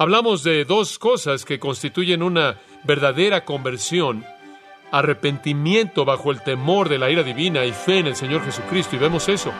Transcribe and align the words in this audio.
Hablamos 0.00 0.44
de 0.44 0.64
dos 0.64 0.96
cosas 0.96 1.44
que 1.44 1.58
constituyen 1.58 2.22
una 2.22 2.60
verdadera 2.84 3.44
conversión, 3.44 4.24
arrepentimiento 4.92 6.04
bajo 6.04 6.30
el 6.30 6.40
temor 6.40 6.88
de 6.88 6.98
la 6.98 7.10
ira 7.10 7.24
divina 7.24 7.64
y 7.64 7.72
fe 7.72 7.98
en 7.98 8.06
el 8.06 8.14
Señor 8.14 8.44
Jesucristo, 8.44 8.94
y 8.94 9.00
vemos 9.00 9.28
eso. 9.28 9.52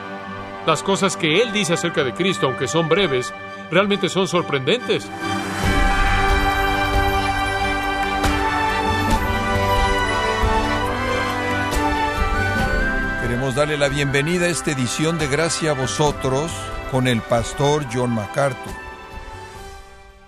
Las 0.65 0.85
cosas 0.85 1.17
que 1.17 1.43
Él 1.43 1.51
dice 1.53 1.73
acerca 1.73 2.05
de 2.05 2.15
Cristo, 2.15 2.47
aunque 2.47 2.69
son 2.69 2.89
breves, 2.89 3.35
realmente 3.73 4.09
son 4.09 4.29
sorprendentes. 4.29 5.11
Queremos 13.23 13.57
darle 13.57 13.77
la 13.77 13.89
bienvenida 13.89 14.45
a 14.45 14.51
esta 14.51 14.71
edición 14.71 15.19
de 15.19 15.27
Gracia 15.27 15.73
a 15.73 15.75
vosotros 15.75 16.53
con 16.93 17.09
el 17.09 17.23
pastor 17.23 17.85
John 17.93 18.15
MacArthur. 18.15 18.88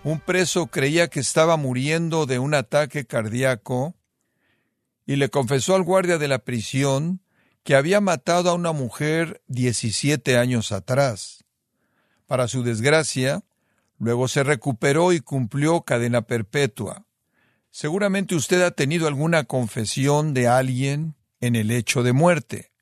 Un 0.02 0.18
preso 0.18 0.68
creía 0.68 1.08
que 1.08 1.20
estaba 1.20 1.58
muriendo 1.58 2.24
de 2.24 2.38
un 2.38 2.54
ataque 2.54 3.04
cardíaco 3.04 3.94
y 5.04 5.16
le 5.16 5.28
confesó 5.28 5.74
al 5.74 5.82
guardia 5.82 6.16
de 6.16 6.26
la 6.26 6.38
prisión 6.38 7.20
que 7.64 7.74
había 7.74 8.00
matado 8.00 8.48
a 8.48 8.54
una 8.54 8.72
mujer 8.72 9.42
17 9.48 10.38
años 10.38 10.72
atrás. 10.72 11.44
Para 12.26 12.48
su 12.48 12.62
desgracia, 12.62 13.44
luego 13.98 14.26
se 14.26 14.42
recuperó 14.42 15.12
y 15.12 15.20
cumplió 15.20 15.82
cadena 15.82 16.22
perpetua. 16.22 17.04
Seguramente 17.70 18.34
usted 18.34 18.62
ha 18.62 18.70
tenido 18.70 19.06
alguna 19.06 19.44
confesión 19.44 20.32
de 20.32 20.48
alguien 20.48 21.14
en 21.40 21.56
el 21.56 21.70
hecho 21.70 22.02
de 22.02 22.14
muerte. 22.14 22.72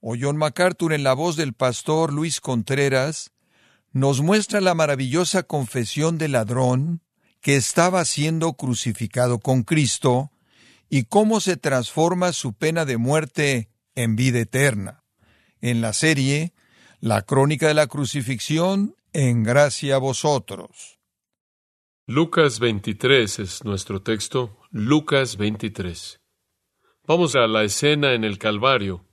O 0.00 0.14
John 0.20 0.36
MacArthur 0.36 0.92
en 0.92 1.02
la 1.02 1.14
voz 1.14 1.34
del 1.34 1.52
pastor 1.52 2.12
Luis 2.12 2.40
Contreras 2.40 3.32
nos 3.92 4.22
muestra 4.22 4.60
la 4.60 4.74
maravillosa 4.74 5.42
confesión 5.42 6.18
del 6.18 6.32
ladrón 6.32 7.02
que 7.40 7.56
estaba 7.56 8.04
siendo 8.04 8.54
crucificado 8.54 9.38
con 9.38 9.62
Cristo 9.62 10.30
y 10.88 11.04
cómo 11.04 11.40
se 11.40 11.56
transforma 11.56 12.32
su 12.32 12.54
pena 12.54 12.84
de 12.84 12.96
muerte 12.96 13.70
en 13.94 14.16
vida 14.16 14.40
eterna. 14.40 15.04
En 15.60 15.80
la 15.80 15.92
serie 15.92 16.52
La 17.00 17.22
crónica 17.22 17.66
de 17.66 17.74
la 17.74 17.88
crucifixión 17.88 18.94
en 19.12 19.42
gracia 19.42 19.96
a 19.96 19.98
vosotros. 19.98 21.00
Lucas 22.06 22.60
23 22.60 23.40
es 23.40 23.64
nuestro 23.64 24.02
texto. 24.02 24.58
Lucas 24.70 25.36
23. 25.36 26.20
Vamos 27.06 27.34
a 27.34 27.48
la 27.48 27.64
escena 27.64 28.12
en 28.14 28.22
el 28.22 28.38
Calvario, 28.38 29.04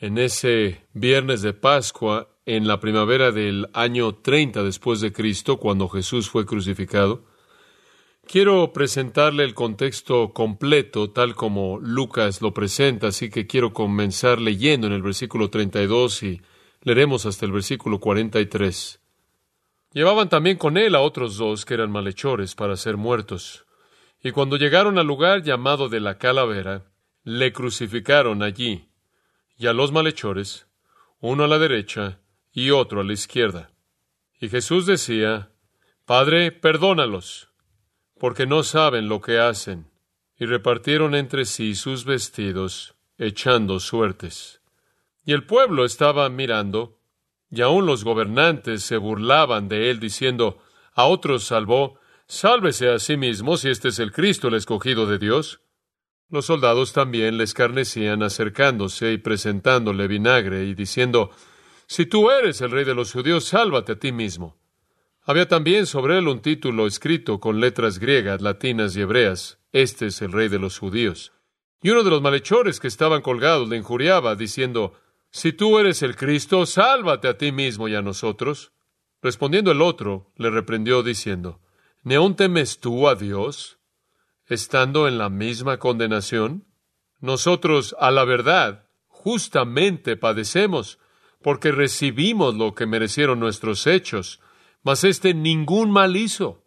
en 0.00 0.18
ese 0.18 0.86
viernes 0.92 1.42
de 1.42 1.54
Pascua 1.54 2.33
en 2.46 2.68
la 2.68 2.80
primavera 2.80 3.32
del 3.32 3.68
año 3.72 4.14
30 4.14 4.62
después 4.62 5.00
de 5.00 5.12
Cristo, 5.12 5.58
cuando 5.58 5.88
Jesús 5.88 6.28
fue 6.28 6.44
crucificado. 6.44 7.24
Quiero 8.26 8.72
presentarle 8.72 9.44
el 9.44 9.54
contexto 9.54 10.32
completo 10.32 11.10
tal 11.10 11.34
como 11.34 11.78
Lucas 11.78 12.40
lo 12.40 12.54
presenta, 12.54 13.08
así 13.08 13.30
que 13.30 13.46
quiero 13.46 13.72
comenzar 13.72 14.40
leyendo 14.40 14.86
en 14.86 14.94
el 14.94 15.02
versículo 15.02 15.50
32 15.50 16.22
y 16.22 16.40
leeremos 16.82 17.26
hasta 17.26 17.44
el 17.46 17.52
versículo 17.52 18.00
43. 18.00 19.00
Llevaban 19.92 20.28
también 20.28 20.56
con 20.56 20.76
él 20.76 20.94
a 20.94 21.00
otros 21.00 21.36
dos 21.36 21.64
que 21.64 21.74
eran 21.74 21.90
malhechores 21.90 22.54
para 22.54 22.76
ser 22.76 22.96
muertos. 22.96 23.64
Y 24.22 24.32
cuando 24.32 24.56
llegaron 24.56 24.98
al 24.98 25.06
lugar 25.06 25.42
llamado 25.42 25.88
de 25.88 26.00
la 26.00 26.18
calavera, 26.18 26.90
le 27.24 27.52
crucificaron 27.52 28.42
allí, 28.42 28.88
y 29.56 29.66
a 29.66 29.72
los 29.72 29.92
malhechores, 29.92 30.66
uno 31.20 31.44
a 31.44 31.48
la 31.48 31.58
derecha 31.58 32.20
y 32.54 32.70
otro 32.70 33.00
a 33.00 33.04
la 33.04 33.12
izquierda. 33.12 33.70
Y 34.40 34.48
Jesús 34.48 34.86
decía, 34.86 35.50
Padre, 36.06 36.52
perdónalos, 36.52 37.50
porque 38.18 38.46
no 38.46 38.62
saben 38.62 39.08
lo 39.08 39.20
que 39.20 39.38
hacen. 39.38 39.90
Y 40.38 40.46
repartieron 40.46 41.14
entre 41.14 41.44
sí 41.44 41.74
sus 41.74 42.04
vestidos, 42.04 42.94
echando 43.18 43.80
suertes. 43.80 44.62
Y 45.24 45.32
el 45.32 45.44
pueblo 45.44 45.84
estaba 45.84 46.28
mirando, 46.28 47.00
y 47.50 47.60
aun 47.62 47.86
los 47.86 48.04
gobernantes 48.04 48.82
se 48.82 48.96
burlaban 48.96 49.68
de 49.68 49.90
él, 49.90 50.00
diciendo, 50.00 50.58
A 50.92 51.06
otros 51.06 51.44
salvó, 51.44 51.98
sálvese 52.26 52.88
a 52.90 52.98
sí 52.98 53.16
mismo 53.16 53.56
si 53.56 53.68
este 53.68 53.88
es 53.88 53.98
el 53.98 54.12
Cristo, 54.12 54.48
el 54.48 54.54
escogido 54.54 55.06
de 55.06 55.18
Dios. 55.18 55.60
Los 56.28 56.46
soldados 56.46 56.92
también 56.92 57.36
le 57.36 57.44
escarnecían 57.44 58.22
acercándose 58.22 59.12
y 59.12 59.18
presentándole 59.18 60.08
vinagre 60.08 60.64
y 60.64 60.74
diciendo, 60.74 61.30
si 61.94 62.06
tú 62.06 62.28
eres 62.28 62.60
el 62.60 62.72
rey 62.72 62.84
de 62.84 62.92
los 62.92 63.12
judíos, 63.12 63.44
sálvate 63.44 63.92
a 63.92 63.98
ti 64.00 64.10
mismo. 64.10 64.58
Había 65.22 65.46
también 65.46 65.86
sobre 65.86 66.18
él 66.18 66.26
un 66.26 66.40
título 66.40 66.88
escrito 66.88 67.38
con 67.38 67.60
letras 67.60 68.00
griegas, 68.00 68.40
latinas 68.40 68.96
y 68.96 69.02
hebreas. 69.02 69.60
Este 69.70 70.06
es 70.06 70.20
el 70.20 70.32
rey 70.32 70.48
de 70.48 70.58
los 70.58 70.76
judíos. 70.76 71.32
Y 71.80 71.90
uno 71.90 72.02
de 72.02 72.10
los 72.10 72.20
malhechores 72.20 72.80
que 72.80 72.88
estaban 72.88 73.22
colgados 73.22 73.68
le 73.68 73.76
injuriaba, 73.76 74.34
diciendo, 74.34 74.94
Si 75.30 75.52
tú 75.52 75.78
eres 75.78 76.02
el 76.02 76.16
Cristo, 76.16 76.66
sálvate 76.66 77.28
a 77.28 77.38
ti 77.38 77.52
mismo 77.52 77.86
y 77.86 77.94
a 77.94 78.02
nosotros. 78.02 78.72
Respondiendo 79.22 79.70
el 79.70 79.80
otro, 79.80 80.32
le 80.34 80.50
reprendió, 80.50 81.04
diciendo, 81.04 81.60
¿Ni 82.02 82.16
aún 82.16 82.34
temes 82.34 82.80
tú 82.80 83.06
a 83.06 83.14
Dios, 83.14 83.78
estando 84.46 85.06
en 85.06 85.16
la 85.16 85.28
misma 85.28 85.78
condenación? 85.78 86.66
Nosotros, 87.20 87.94
a 88.00 88.10
la 88.10 88.24
verdad, 88.24 88.88
justamente 89.06 90.16
padecemos, 90.16 90.98
porque 91.44 91.72
recibimos 91.72 92.54
lo 92.54 92.74
que 92.74 92.86
merecieron 92.86 93.38
nuestros 93.38 93.86
hechos, 93.86 94.40
mas 94.82 95.04
éste 95.04 95.34
ningún 95.34 95.90
mal 95.90 96.16
hizo. 96.16 96.64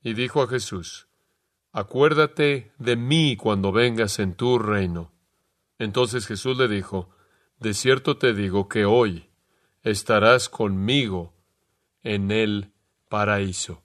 Y 0.00 0.14
dijo 0.14 0.42
a 0.42 0.46
Jesús, 0.46 1.08
Acuérdate 1.72 2.70
de 2.78 2.94
mí 2.94 3.36
cuando 3.36 3.72
vengas 3.72 4.20
en 4.20 4.34
tu 4.36 4.60
reino. 4.60 5.12
Entonces 5.76 6.28
Jesús 6.28 6.56
le 6.56 6.68
dijo, 6.68 7.10
De 7.58 7.74
cierto 7.74 8.16
te 8.16 8.32
digo 8.32 8.68
que 8.68 8.84
hoy 8.84 9.28
estarás 9.82 10.48
conmigo 10.48 11.34
en 12.04 12.30
el 12.30 12.74
paraíso. 13.08 13.82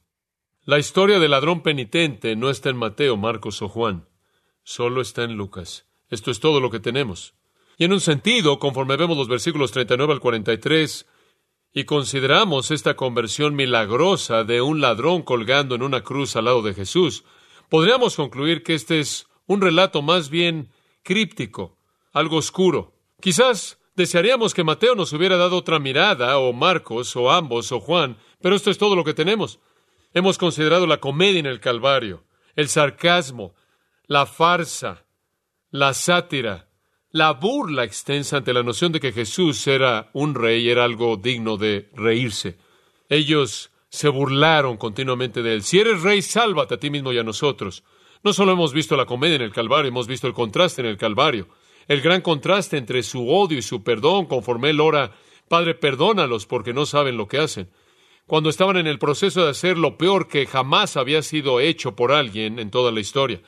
La 0.65 0.77
historia 0.77 1.17
del 1.17 1.31
ladrón 1.31 1.63
penitente 1.63 2.35
no 2.35 2.51
está 2.51 2.69
en 2.69 2.77
Mateo, 2.77 3.17
Marcos 3.17 3.63
o 3.63 3.69
Juan, 3.69 4.07
solo 4.61 5.01
está 5.01 5.23
en 5.23 5.35
Lucas. 5.35 5.87
Esto 6.09 6.29
es 6.29 6.39
todo 6.39 6.59
lo 6.59 6.69
que 6.69 6.79
tenemos. 6.79 7.33
Y 7.77 7.85
en 7.85 7.93
un 7.93 8.01
sentido, 8.01 8.57
conforme 8.57 8.97
vemos 8.97 9.17
los 9.17 9.27
versículos 9.27 9.71
39 9.71 10.13
al 10.13 10.19
43, 10.19 11.05
y 11.73 11.83
consideramos 11.83 12.71
esta 12.71 12.95
conversión 12.95 13.55
milagrosa 13.55 14.43
de 14.43 14.61
un 14.61 14.81
ladrón 14.81 15.21
colgando 15.21 15.75
en 15.75 15.83
una 15.83 16.01
cruz 16.01 16.35
al 16.35 16.45
lado 16.45 16.63
de 16.63 16.73
Jesús, 16.73 17.23
podríamos 17.69 18.15
concluir 18.15 18.63
que 18.63 18.73
este 18.73 18.99
es 18.99 19.27
un 19.45 19.61
relato 19.61 20.01
más 20.01 20.31
bien 20.31 20.71
críptico, 21.03 21.77
algo 22.13 22.37
oscuro. 22.37 22.95
Quizás 23.21 23.79
desearíamos 23.95 24.55
que 24.55 24.63
Mateo 24.63 24.95
nos 24.95 25.13
hubiera 25.13 25.37
dado 25.37 25.57
otra 25.57 25.77
mirada, 25.77 26.39
o 26.39 26.53
Marcos, 26.53 27.15
o 27.15 27.29
ambos, 27.29 27.71
o 27.71 27.79
Juan, 27.79 28.17
pero 28.41 28.55
esto 28.55 28.71
es 28.71 28.79
todo 28.79 28.95
lo 28.95 29.03
que 29.03 29.13
tenemos. 29.13 29.59
Hemos 30.13 30.39
considerado 30.39 30.87
la 30.87 30.97
comedia 30.97 31.39
en 31.39 31.45
el 31.45 31.59
Calvario, 31.59 32.23
el 32.55 32.69
sarcasmo, 32.69 33.53
la 34.07 34.25
farsa, 34.25 35.05
la 35.69 35.93
sátira, 35.93 36.66
la 37.17 37.33
burla 37.33 37.83
extensa 37.83 38.37
ante 38.37 38.53
la 38.53 38.61
noción 38.61 38.91
de 38.91 38.99
que 38.99 39.11
Jesús 39.11 39.65
era 39.65 40.11
un 40.13 40.35
rey 40.35 40.69
era 40.69 40.83
algo 40.83 41.17
digno 41.17 41.57
de 41.57 41.89
reírse. 41.95 42.59
Ellos 43.09 43.71
se 43.89 44.09
burlaron 44.09 44.77
continuamente 44.77 45.41
de 45.41 45.55
él. 45.55 45.63
Si 45.63 45.79
eres 45.79 46.03
rey, 46.03 46.21
sálvate 46.21 46.75
a 46.75 46.79
ti 46.79 46.91
mismo 46.91 47.11
y 47.11 47.17
a 47.17 47.23
nosotros. 47.23 47.83
No 48.23 48.33
solo 48.33 48.51
hemos 48.51 48.71
visto 48.71 48.95
la 48.95 49.07
comedia 49.07 49.37
en 49.37 49.41
el 49.41 49.51
Calvario, 49.51 49.89
hemos 49.89 50.05
visto 50.05 50.27
el 50.27 50.33
contraste 50.33 50.81
en 50.81 50.87
el 50.87 50.97
Calvario, 50.97 51.47
el 51.87 52.01
gran 52.01 52.21
contraste 52.21 52.77
entre 52.77 53.01
su 53.01 53.27
odio 53.27 53.57
y 53.57 53.63
su 53.63 53.83
perdón, 53.83 54.27
conforme 54.27 54.69
él 54.69 54.79
ora, 54.79 55.15
Padre, 55.47 55.73
perdónalos 55.73 56.45
porque 56.45 56.73
no 56.73 56.85
saben 56.85 57.17
lo 57.17 57.27
que 57.27 57.39
hacen. 57.39 57.71
Cuando 58.27 58.51
estaban 58.51 58.77
en 58.77 58.85
el 58.85 58.99
proceso 58.99 59.43
de 59.43 59.49
hacer 59.49 59.79
lo 59.79 59.97
peor 59.97 60.27
que 60.27 60.45
jamás 60.45 60.97
había 60.97 61.23
sido 61.23 61.61
hecho 61.61 61.95
por 61.95 62.11
alguien 62.11 62.59
en 62.59 62.69
toda 62.69 62.91
la 62.91 62.99
historia. 62.99 63.41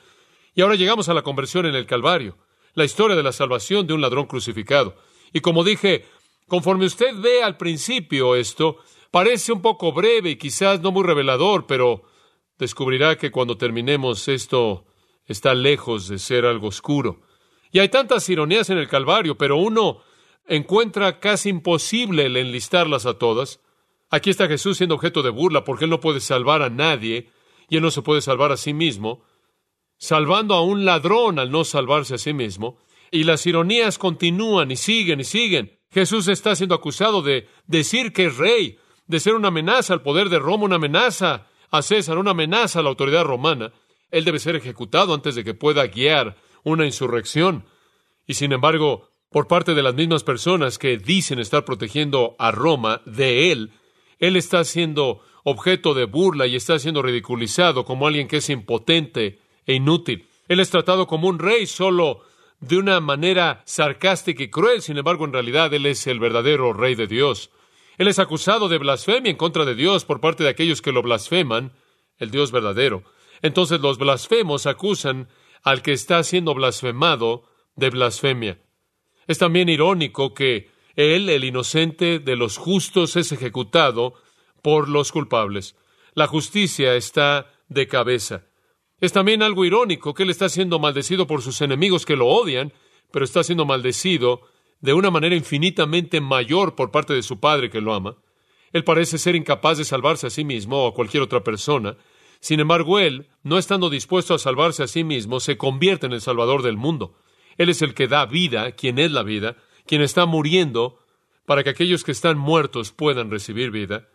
Y 0.56 0.62
ahora 0.62 0.74
llegamos 0.74 1.08
a 1.08 1.14
la 1.14 1.22
conversión 1.22 1.66
en 1.66 1.76
el 1.76 1.86
Calvario 1.86 2.36
la 2.74 2.84
historia 2.84 3.16
de 3.16 3.22
la 3.22 3.32
salvación 3.32 3.86
de 3.86 3.94
un 3.94 4.00
ladrón 4.00 4.26
crucificado. 4.26 4.94
Y 5.32 5.40
como 5.40 5.64
dije, 5.64 6.04
conforme 6.48 6.86
usted 6.86 7.14
ve 7.16 7.42
al 7.42 7.56
principio 7.56 8.34
esto, 8.36 8.78
parece 9.10 9.52
un 9.52 9.62
poco 9.62 9.92
breve 9.92 10.30
y 10.30 10.36
quizás 10.36 10.80
no 10.80 10.92
muy 10.92 11.04
revelador, 11.04 11.66
pero 11.66 12.02
descubrirá 12.58 13.16
que 13.16 13.30
cuando 13.30 13.56
terminemos 13.56 14.28
esto 14.28 14.86
está 15.26 15.54
lejos 15.54 16.08
de 16.08 16.18
ser 16.18 16.44
algo 16.44 16.68
oscuro. 16.68 17.22
Y 17.72 17.78
hay 17.78 17.88
tantas 17.88 18.28
ironías 18.28 18.68
en 18.70 18.78
el 18.78 18.88
Calvario, 18.88 19.38
pero 19.38 19.56
uno 19.56 20.02
encuentra 20.46 21.20
casi 21.20 21.48
imposible 21.48 22.26
el 22.26 22.36
enlistarlas 22.36 23.06
a 23.06 23.14
todas. 23.14 23.60
Aquí 24.10 24.30
está 24.30 24.48
Jesús 24.48 24.76
siendo 24.76 24.96
objeto 24.96 25.22
de 25.22 25.30
burla 25.30 25.62
porque 25.62 25.84
él 25.84 25.90
no 25.90 26.00
puede 26.00 26.20
salvar 26.20 26.62
a 26.62 26.70
nadie 26.70 27.30
y 27.68 27.76
él 27.76 27.82
no 27.82 27.92
se 27.92 28.02
puede 28.02 28.20
salvar 28.20 28.50
a 28.50 28.56
sí 28.56 28.74
mismo 28.74 29.22
salvando 30.00 30.54
a 30.54 30.62
un 30.62 30.86
ladrón 30.86 31.38
al 31.38 31.52
no 31.52 31.62
salvarse 31.62 32.14
a 32.14 32.18
sí 32.18 32.32
mismo, 32.32 32.78
y 33.10 33.24
las 33.24 33.46
ironías 33.46 33.98
continúan 33.98 34.70
y 34.70 34.76
siguen 34.76 35.20
y 35.20 35.24
siguen. 35.24 35.78
Jesús 35.90 36.26
está 36.28 36.56
siendo 36.56 36.74
acusado 36.74 37.20
de 37.20 37.48
decir 37.66 38.12
que 38.12 38.26
es 38.26 38.36
rey, 38.38 38.78
de 39.06 39.20
ser 39.20 39.34
una 39.34 39.48
amenaza 39.48 39.92
al 39.92 40.02
poder 40.02 40.30
de 40.30 40.38
Roma, 40.38 40.64
una 40.64 40.76
amenaza 40.76 41.48
a 41.70 41.82
César, 41.82 42.16
una 42.16 42.30
amenaza 42.30 42.78
a 42.78 42.82
la 42.82 42.88
autoridad 42.88 43.24
romana, 43.24 43.72
él 44.10 44.24
debe 44.24 44.38
ser 44.38 44.56
ejecutado 44.56 45.12
antes 45.12 45.34
de 45.34 45.44
que 45.44 45.54
pueda 45.54 45.86
guiar 45.86 46.36
una 46.64 46.86
insurrección. 46.86 47.66
Y 48.26 48.34
sin 48.34 48.52
embargo, 48.52 49.10
por 49.28 49.48
parte 49.48 49.74
de 49.74 49.82
las 49.82 49.94
mismas 49.94 50.24
personas 50.24 50.78
que 50.78 50.96
dicen 50.96 51.38
estar 51.40 51.64
protegiendo 51.64 52.36
a 52.38 52.52
Roma 52.52 53.02
de 53.04 53.52
él, 53.52 53.72
él 54.18 54.36
está 54.36 54.64
siendo 54.64 55.20
objeto 55.44 55.92
de 55.92 56.04
burla 56.04 56.46
y 56.46 56.56
está 56.56 56.78
siendo 56.78 57.02
ridiculizado 57.02 57.84
como 57.84 58.06
alguien 58.06 58.28
que 58.28 58.38
es 58.38 58.48
impotente 58.48 59.39
e 59.66 59.74
inútil. 59.74 60.26
Él 60.48 60.60
es 60.60 60.70
tratado 60.70 61.06
como 61.06 61.28
un 61.28 61.38
rey 61.38 61.66
solo 61.66 62.22
de 62.60 62.76
una 62.76 63.00
manera 63.00 63.62
sarcástica 63.64 64.42
y 64.42 64.50
cruel, 64.50 64.82
sin 64.82 64.98
embargo, 64.98 65.24
en 65.24 65.32
realidad 65.32 65.72
él 65.72 65.86
es 65.86 66.06
el 66.06 66.20
verdadero 66.20 66.72
rey 66.72 66.94
de 66.94 67.06
Dios. 67.06 67.50
Él 67.96 68.08
es 68.08 68.18
acusado 68.18 68.68
de 68.68 68.78
blasfemia 68.78 69.30
en 69.30 69.36
contra 69.36 69.64
de 69.64 69.74
Dios 69.74 70.04
por 70.04 70.20
parte 70.20 70.42
de 70.42 70.50
aquellos 70.50 70.82
que 70.82 70.92
lo 70.92 71.02
blasfeman, 71.02 71.72
el 72.18 72.30
Dios 72.30 72.52
verdadero. 72.52 73.02
Entonces 73.42 73.80
los 73.80 73.98
blasfemos 73.98 74.66
acusan 74.66 75.28
al 75.62 75.82
que 75.82 75.92
está 75.92 76.22
siendo 76.22 76.54
blasfemado 76.54 77.44
de 77.76 77.90
blasfemia. 77.90 78.58
Es 79.26 79.38
también 79.38 79.68
irónico 79.68 80.34
que 80.34 80.70
él, 80.96 81.28
el 81.28 81.44
inocente 81.44 82.18
de 82.18 82.36
los 82.36 82.56
justos, 82.58 83.16
es 83.16 83.32
ejecutado 83.32 84.14
por 84.62 84.88
los 84.88 85.12
culpables. 85.12 85.76
La 86.14 86.26
justicia 86.26 86.94
está 86.94 87.50
de 87.68 87.86
cabeza. 87.86 88.46
Es 89.00 89.12
también 89.12 89.42
algo 89.42 89.64
irónico 89.64 90.14
que 90.14 90.24
él 90.24 90.30
está 90.30 90.48
siendo 90.48 90.78
maldecido 90.78 91.26
por 91.26 91.42
sus 91.42 91.60
enemigos 91.62 92.04
que 92.04 92.16
lo 92.16 92.26
odian, 92.26 92.72
pero 93.10 93.24
está 93.24 93.42
siendo 93.42 93.64
maldecido 93.64 94.42
de 94.80 94.92
una 94.92 95.10
manera 95.10 95.34
infinitamente 95.34 96.20
mayor 96.20 96.74
por 96.74 96.90
parte 96.90 97.14
de 97.14 97.22
su 97.22 97.40
Padre 97.40 97.70
que 97.70 97.80
lo 97.80 97.94
ama. 97.94 98.16
Él 98.72 98.84
parece 98.84 99.18
ser 99.18 99.36
incapaz 99.36 99.78
de 99.78 99.84
salvarse 99.84 100.26
a 100.26 100.30
sí 100.30 100.44
mismo 100.44 100.84
o 100.84 100.88
a 100.88 100.94
cualquier 100.94 101.22
otra 101.22 101.42
persona. 101.42 101.96
Sin 102.40 102.60
embargo, 102.60 102.98
él, 102.98 103.28
no 103.42 103.58
estando 103.58 103.90
dispuesto 103.90 104.34
a 104.34 104.38
salvarse 104.38 104.82
a 104.82 104.86
sí 104.86 105.02
mismo, 105.02 105.40
se 105.40 105.56
convierte 105.56 106.06
en 106.06 106.12
el 106.12 106.20
Salvador 106.20 106.62
del 106.62 106.76
mundo. 106.76 107.14
Él 107.56 107.68
es 107.68 107.82
el 107.82 107.94
que 107.94 108.06
da 108.06 108.26
vida, 108.26 108.72
quien 108.72 108.98
es 108.98 109.10
la 109.10 109.22
vida, 109.22 109.56
quien 109.86 110.02
está 110.02 110.24
muriendo 110.24 110.98
para 111.46 111.64
que 111.64 111.70
aquellos 111.70 112.04
que 112.04 112.12
están 112.12 112.38
muertos 112.38 112.92
puedan 112.92 113.30
recibir 113.30 113.70
vida. 113.70 114.08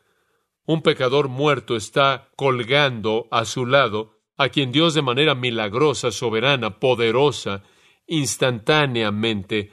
Un 0.66 0.82
pecador 0.82 1.28
muerto 1.28 1.76
está 1.76 2.30
colgando 2.36 3.28
a 3.30 3.46
su 3.46 3.66
lado 3.66 4.14
a 4.38 4.50
quien 4.50 4.72
Dios 4.72 4.94
de 4.94 5.02
manera 5.02 5.36
milagrosa, 5.36 6.12
soberana, 6.12 6.80
poderosa, 6.80 7.64
instantáneamente 8.08 9.72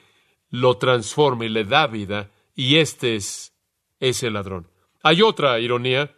lo 0.51 0.77
transforma 0.77 1.47
y 1.47 1.49
le 1.49 1.65
da 1.65 1.87
vida, 1.87 2.31
y 2.55 2.77
este 2.77 3.17
es 3.17 3.55
ese 3.99 4.31
ladrón. 4.31 4.69
Hay 5.03 5.23
otra 5.23 5.59
ironía. 5.61 6.15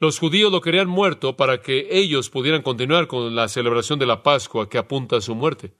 Los 0.00 0.18
judíos 0.18 0.52
lo 0.52 0.60
querían 0.60 0.88
muerto 0.88 1.36
para 1.36 1.60
que 1.60 1.88
ellos 1.90 2.30
pudieran 2.30 2.62
continuar 2.62 3.06
con 3.06 3.34
la 3.34 3.48
celebración 3.48 3.98
de 3.98 4.06
la 4.06 4.22
Pascua 4.22 4.68
que 4.68 4.78
apunta 4.78 5.16
a 5.16 5.20
su 5.20 5.34
muerte. 5.34 5.74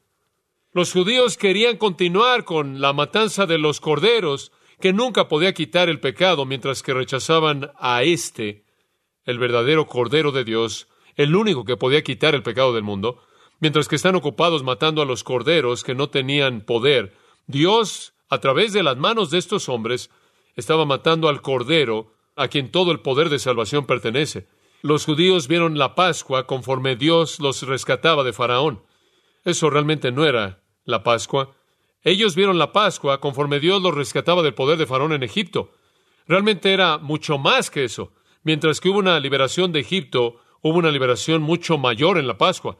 Los 0.72 0.92
judíos 0.92 1.36
querían 1.36 1.76
continuar 1.76 2.44
con 2.44 2.80
la 2.80 2.92
matanza 2.92 3.46
de 3.46 3.58
los 3.58 3.80
corderos 3.80 4.52
que 4.80 4.92
nunca 4.92 5.28
podía 5.28 5.54
quitar 5.54 5.88
el 5.88 6.00
pecado, 6.00 6.44
mientras 6.46 6.82
que 6.82 6.94
rechazaban 6.94 7.72
a 7.78 8.02
este, 8.02 8.64
el 9.24 9.38
verdadero 9.38 9.86
Cordero 9.86 10.30
de 10.30 10.44
Dios, 10.44 10.88
el 11.18 11.34
único 11.36 11.64
que 11.64 11.76
podía 11.76 12.02
quitar 12.02 12.34
el 12.34 12.44
pecado 12.44 12.72
del 12.72 12.84
mundo, 12.84 13.20
mientras 13.60 13.88
que 13.88 13.96
están 13.96 14.14
ocupados 14.14 14.62
matando 14.62 15.02
a 15.02 15.04
los 15.04 15.24
corderos 15.24 15.82
que 15.82 15.96
no 15.96 16.08
tenían 16.08 16.62
poder. 16.62 17.12
Dios, 17.48 18.14
a 18.30 18.38
través 18.38 18.72
de 18.72 18.84
las 18.84 18.96
manos 18.96 19.30
de 19.30 19.38
estos 19.38 19.68
hombres, 19.68 20.10
estaba 20.54 20.86
matando 20.86 21.28
al 21.28 21.42
cordero 21.42 22.14
a 22.36 22.46
quien 22.46 22.70
todo 22.70 22.92
el 22.92 23.00
poder 23.00 23.30
de 23.30 23.40
salvación 23.40 23.84
pertenece. 23.84 24.46
Los 24.80 25.04
judíos 25.04 25.48
vieron 25.48 25.76
la 25.76 25.96
Pascua 25.96 26.46
conforme 26.46 26.94
Dios 26.94 27.40
los 27.40 27.62
rescataba 27.62 28.22
de 28.22 28.32
Faraón. 28.32 28.84
Eso 29.44 29.70
realmente 29.70 30.12
no 30.12 30.24
era 30.24 30.62
la 30.84 31.02
Pascua. 31.02 31.56
Ellos 32.04 32.36
vieron 32.36 32.58
la 32.58 32.72
Pascua 32.72 33.20
conforme 33.20 33.58
Dios 33.58 33.82
los 33.82 33.92
rescataba 33.94 34.42
del 34.42 34.54
poder 34.54 34.78
de 34.78 34.86
Faraón 34.86 35.12
en 35.12 35.24
Egipto. 35.24 35.72
Realmente 36.28 36.72
era 36.72 36.98
mucho 36.98 37.38
más 37.38 37.70
que 37.70 37.82
eso. 37.82 38.12
Mientras 38.44 38.80
que 38.80 38.88
hubo 38.88 39.00
una 39.00 39.18
liberación 39.18 39.72
de 39.72 39.80
Egipto, 39.80 40.40
hubo 40.62 40.78
una 40.78 40.90
liberación 40.90 41.42
mucho 41.42 41.78
mayor 41.78 42.18
en 42.18 42.26
la 42.26 42.38
Pascua. 42.38 42.78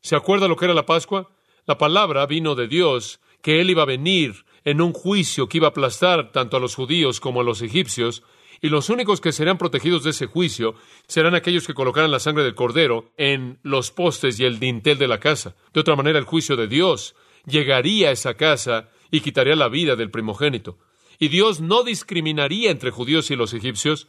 ¿Se 0.00 0.16
acuerda 0.16 0.48
lo 0.48 0.56
que 0.56 0.64
era 0.64 0.74
la 0.74 0.86
Pascua? 0.86 1.30
La 1.66 1.78
palabra 1.78 2.26
vino 2.26 2.54
de 2.54 2.68
Dios, 2.68 3.20
que 3.42 3.60
Él 3.60 3.70
iba 3.70 3.82
a 3.82 3.86
venir 3.86 4.44
en 4.64 4.80
un 4.80 4.92
juicio 4.92 5.48
que 5.48 5.58
iba 5.58 5.68
a 5.68 5.70
aplastar 5.70 6.32
tanto 6.32 6.56
a 6.56 6.60
los 6.60 6.74
judíos 6.74 7.20
como 7.20 7.40
a 7.40 7.44
los 7.44 7.62
egipcios, 7.62 8.22
y 8.62 8.68
los 8.68 8.90
únicos 8.90 9.20
que 9.20 9.32
serán 9.32 9.56
protegidos 9.56 10.04
de 10.04 10.10
ese 10.10 10.26
juicio 10.26 10.74
serán 11.06 11.34
aquellos 11.34 11.66
que 11.66 11.74
colocaran 11.74 12.10
la 12.10 12.20
sangre 12.20 12.44
del 12.44 12.54
cordero 12.54 13.12
en 13.16 13.58
los 13.62 13.90
postes 13.90 14.38
y 14.38 14.44
el 14.44 14.58
dintel 14.58 14.98
de 14.98 15.08
la 15.08 15.18
casa. 15.18 15.56
De 15.72 15.80
otra 15.80 15.96
manera, 15.96 16.18
el 16.18 16.26
juicio 16.26 16.56
de 16.56 16.66
Dios 16.66 17.14
llegaría 17.46 18.10
a 18.10 18.12
esa 18.12 18.34
casa 18.34 18.90
y 19.10 19.20
quitaría 19.20 19.56
la 19.56 19.68
vida 19.68 19.96
del 19.96 20.10
primogénito. 20.10 20.78
Y 21.18 21.28
Dios 21.28 21.60
no 21.60 21.84
discriminaría 21.84 22.70
entre 22.70 22.90
judíos 22.90 23.30
y 23.30 23.36
los 23.36 23.54
egipcios. 23.54 24.08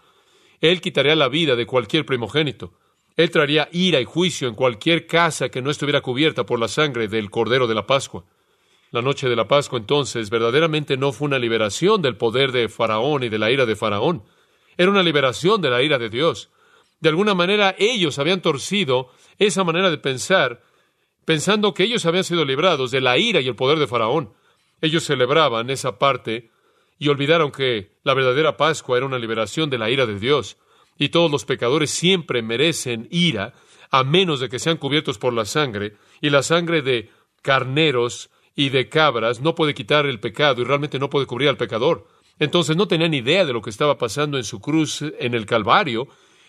Él 0.59 0.81
quitaría 0.81 1.15
la 1.15 1.29
vida 1.29 1.55
de 1.55 1.65
cualquier 1.65 2.05
primogénito. 2.05 2.73
Él 3.17 3.29
traería 3.29 3.69
ira 3.71 3.99
y 3.99 4.05
juicio 4.05 4.47
en 4.47 4.55
cualquier 4.55 5.05
casa 5.05 5.49
que 5.49 5.61
no 5.61 5.69
estuviera 5.69 6.01
cubierta 6.01 6.45
por 6.45 6.59
la 6.59 6.67
sangre 6.67 7.07
del 7.07 7.29
Cordero 7.29 7.67
de 7.67 7.75
la 7.75 7.85
Pascua. 7.85 8.23
La 8.91 9.01
noche 9.01 9.29
de 9.29 9.35
la 9.35 9.47
Pascua 9.47 9.79
entonces 9.79 10.29
verdaderamente 10.29 10.97
no 10.97 11.11
fue 11.11 11.27
una 11.27 11.39
liberación 11.39 12.01
del 12.01 12.17
poder 12.17 12.51
de 12.51 12.69
Faraón 12.69 13.23
y 13.23 13.29
de 13.29 13.39
la 13.39 13.51
ira 13.51 13.65
de 13.65 13.75
Faraón. 13.75 14.23
Era 14.77 14.91
una 14.91 15.03
liberación 15.03 15.61
de 15.61 15.69
la 15.69 15.81
ira 15.81 15.97
de 15.97 16.09
Dios. 16.09 16.49
De 16.99 17.09
alguna 17.09 17.33
manera 17.33 17.75
ellos 17.77 18.19
habían 18.19 18.41
torcido 18.41 19.09
esa 19.39 19.63
manera 19.63 19.89
de 19.89 19.97
pensar, 19.97 20.61
pensando 21.25 21.73
que 21.73 21.83
ellos 21.83 22.05
habían 22.05 22.23
sido 22.23 22.45
librados 22.45 22.91
de 22.91 23.01
la 23.01 23.17
ira 23.17 23.41
y 23.41 23.47
el 23.47 23.55
poder 23.55 23.79
de 23.79 23.87
Faraón. 23.87 24.33
Ellos 24.81 25.03
celebraban 25.03 25.69
esa 25.69 25.97
parte 25.97 26.49
y 26.97 27.07
olvidaron 27.09 27.51
que 27.51 27.91
la 28.03 28.13
verdadera 28.13 28.57
Pascua 28.57 28.97
era 28.97 29.05
una 29.05 29.19
liberación 29.19 29.69
de 29.69 29.77
la 29.77 29.89
ira 29.89 30.05
de 30.05 30.19
Dios 30.19 30.57
y 30.97 31.09
todos 31.09 31.31
los 31.31 31.45
pecadores 31.45 31.91
siempre 31.91 32.41
merecen 32.41 33.07
ira, 33.11 33.53
a 33.89 34.03
menos 34.03 34.39
de 34.39 34.49
que 34.49 34.59
sean 34.59 34.77
cubiertos 34.77 35.17
por 35.17 35.33
la 35.33 35.45
sangre, 35.45 35.95
y 36.21 36.29
la 36.29 36.43
sangre 36.43 36.81
de 36.81 37.09
carneros 37.41 38.29
y 38.55 38.69
de 38.69 38.89
cabras 38.89 39.41
no 39.41 39.55
puede 39.55 39.73
quitar 39.73 40.05
el 40.05 40.19
pecado 40.19 40.61
y 40.61 40.65
realmente 40.65 40.99
no 40.99 41.09
puede 41.09 41.25
cubrir 41.25 41.49
al 41.49 41.57
pecador. 41.57 42.07
Entonces 42.39 42.75
no 42.75 42.87
tenían 42.87 43.13
idea 43.13 43.45
de 43.45 43.53
lo 43.53 43.61
que 43.61 43.69
estaba 43.69 43.97
pasando 43.97 44.37
en 44.37 44.43
su 44.43 44.59
cruz 44.59 45.01
en 45.01 45.33
el 45.33 45.45
Calvario, 45.45 46.07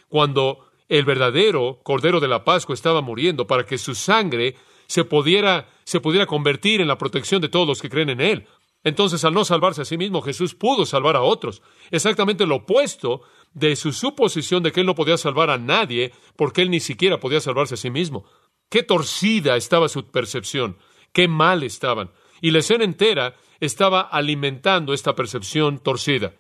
cuando 0.09 0.67
el 0.89 1.05
verdadero 1.05 1.81
Cordero 1.83 2.21
de 2.21 2.29
la 2.29 2.45
Pascua 2.45 2.75
estaba 2.75 3.01
muriendo 3.01 3.47
para 3.47 3.65
que 3.65 3.79
su 3.79 3.95
sangre 3.95 4.57
se 4.87 5.05
pudiera, 5.05 5.69
se 5.85 6.01
pudiera 6.01 6.27
convertir 6.27 6.81
en 6.81 6.89
la 6.89 6.99
protección 6.99 7.41
de 7.41 7.49
todos 7.49 7.67
los 7.67 7.81
que 7.81 7.89
creen 7.89 8.11
en 8.11 8.21
Él. 8.21 8.47
Entonces, 8.85 9.25
al 9.25 9.33
no 9.33 9.45
salvarse 9.45 9.83
a 9.83 9.85
sí 9.85 9.97
mismo, 9.97 10.23
Jesús 10.23 10.55
pudo 10.55 10.85
salvar 10.87 11.17
a 11.17 11.23
otros. 11.23 11.63
Exactamente 11.91 12.47
lo 12.47 12.57
opuesto 12.57 13.23
de 13.55 13.77
su 13.77 13.93
suposición 13.93 14.63
de 14.63 14.73
que 14.73 14.81
él 14.81 14.87
no 14.87 14.95
podía 14.95 15.17
salvar 15.17 15.51
a 15.51 15.59
nadie 15.59 16.13
porque 16.37 16.63
él 16.63 16.71
ni 16.71 16.81
siquiera 16.81 17.21
podía 17.21 17.41
salvarse 17.41 17.75
a 17.75 17.79
sí 17.79 17.91
mismo. 17.91 18.25
Qué 18.69 18.83
torcida 18.83 19.57
estaba 19.57 19.89
su 19.89 20.11
percepción, 20.11 20.79
qué 21.13 21.29
mal 21.29 21.63
estaban. 21.63 22.11
Y 22.41 22.51
la 22.51 22.61
escena 22.61 22.85
entera 22.85 23.37
estaba 23.61 24.01
alimentando 24.01 24.95
esta 24.95 25.15
percepción 25.15 25.79
torcida. 25.79 26.35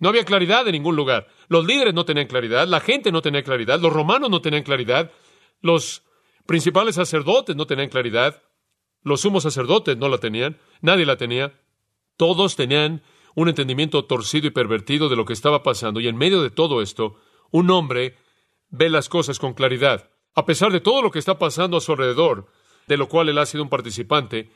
No 0.00 0.08
había 0.08 0.24
claridad 0.24 0.66
en 0.66 0.72
ningún 0.72 0.96
lugar. 0.96 1.28
Los 1.48 1.64
líderes 1.66 1.94
no 1.94 2.04
tenían 2.04 2.26
claridad, 2.26 2.66
la 2.66 2.80
gente 2.80 3.12
no 3.12 3.22
tenía 3.22 3.42
claridad, 3.42 3.80
los 3.80 3.92
romanos 3.92 4.30
no 4.30 4.40
tenían 4.40 4.64
claridad, 4.64 5.12
los 5.60 6.02
principales 6.46 6.96
sacerdotes 6.96 7.54
no 7.54 7.66
tenían 7.66 7.88
claridad, 7.88 8.42
los 9.02 9.20
sumos 9.20 9.44
sacerdotes 9.44 9.96
no 9.96 10.08
la 10.08 10.18
tenían, 10.18 10.58
nadie 10.80 11.06
la 11.06 11.16
tenía. 11.16 11.60
Todos 12.16 12.56
tenían 12.56 13.02
un 13.34 13.48
entendimiento 13.48 14.04
torcido 14.04 14.46
y 14.46 14.50
pervertido 14.50 15.08
de 15.08 15.16
lo 15.16 15.24
que 15.24 15.32
estaba 15.32 15.62
pasando, 15.62 16.00
y 16.00 16.08
en 16.08 16.16
medio 16.16 16.42
de 16.42 16.50
todo 16.50 16.82
esto, 16.82 17.16
un 17.50 17.70
hombre 17.70 18.16
ve 18.70 18.90
las 18.90 19.08
cosas 19.08 19.38
con 19.38 19.54
claridad. 19.54 20.10
A 20.34 20.46
pesar 20.46 20.72
de 20.72 20.80
todo 20.80 21.02
lo 21.02 21.10
que 21.10 21.18
está 21.18 21.38
pasando 21.38 21.76
a 21.76 21.80
su 21.80 21.92
alrededor, 21.92 22.46
de 22.86 22.96
lo 22.96 23.08
cual 23.08 23.28
él 23.28 23.38
ha 23.38 23.46
sido 23.46 23.62
un 23.62 23.68
participante, 23.68 24.50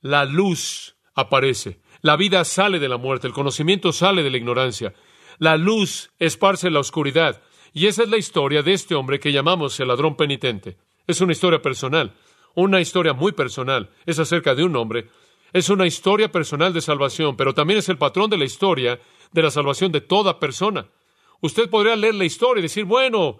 la 0.00 0.24
luz 0.24 0.96
aparece. 1.14 1.80
La 2.02 2.16
vida 2.16 2.44
sale 2.44 2.78
de 2.78 2.88
la 2.88 2.96
muerte, 2.96 3.26
el 3.26 3.32
conocimiento 3.32 3.92
sale 3.92 4.22
de 4.22 4.30
la 4.30 4.36
ignorancia. 4.36 4.94
La 5.38 5.56
luz 5.56 6.10
esparce 6.18 6.70
la 6.70 6.80
oscuridad. 6.80 7.42
Y 7.72 7.86
esa 7.86 8.04
es 8.04 8.08
la 8.08 8.16
historia 8.16 8.62
de 8.62 8.72
este 8.72 8.94
hombre 8.94 9.18
que 9.18 9.32
llamamos 9.32 9.78
el 9.80 9.88
ladrón 9.88 10.16
penitente. 10.16 10.78
Es 11.06 11.20
una 11.20 11.32
historia 11.32 11.60
personal, 11.60 12.14
una 12.54 12.80
historia 12.80 13.12
muy 13.12 13.32
personal. 13.32 13.90
Es 14.06 14.18
acerca 14.18 14.54
de 14.54 14.64
un 14.64 14.76
hombre 14.76 15.08
es 15.56 15.70
una 15.70 15.86
historia 15.86 16.30
personal 16.30 16.74
de 16.74 16.82
salvación, 16.82 17.34
pero 17.34 17.54
también 17.54 17.78
es 17.78 17.88
el 17.88 17.96
patrón 17.96 18.28
de 18.28 18.36
la 18.36 18.44
historia 18.44 19.00
de 19.32 19.42
la 19.42 19.50
salvación 19.50 19.90
de 19.90 20.02
toda 20.02 20.38
persona. 20.38 20.90
Usted 21.40 21.70
podría 21.70 21.96
leer 21.96 22.14
la 22.14 22.26
historia 22.26 22.60
y 22.60 22.62
decir, 22.62 22.84
bueno, 22.84 23.38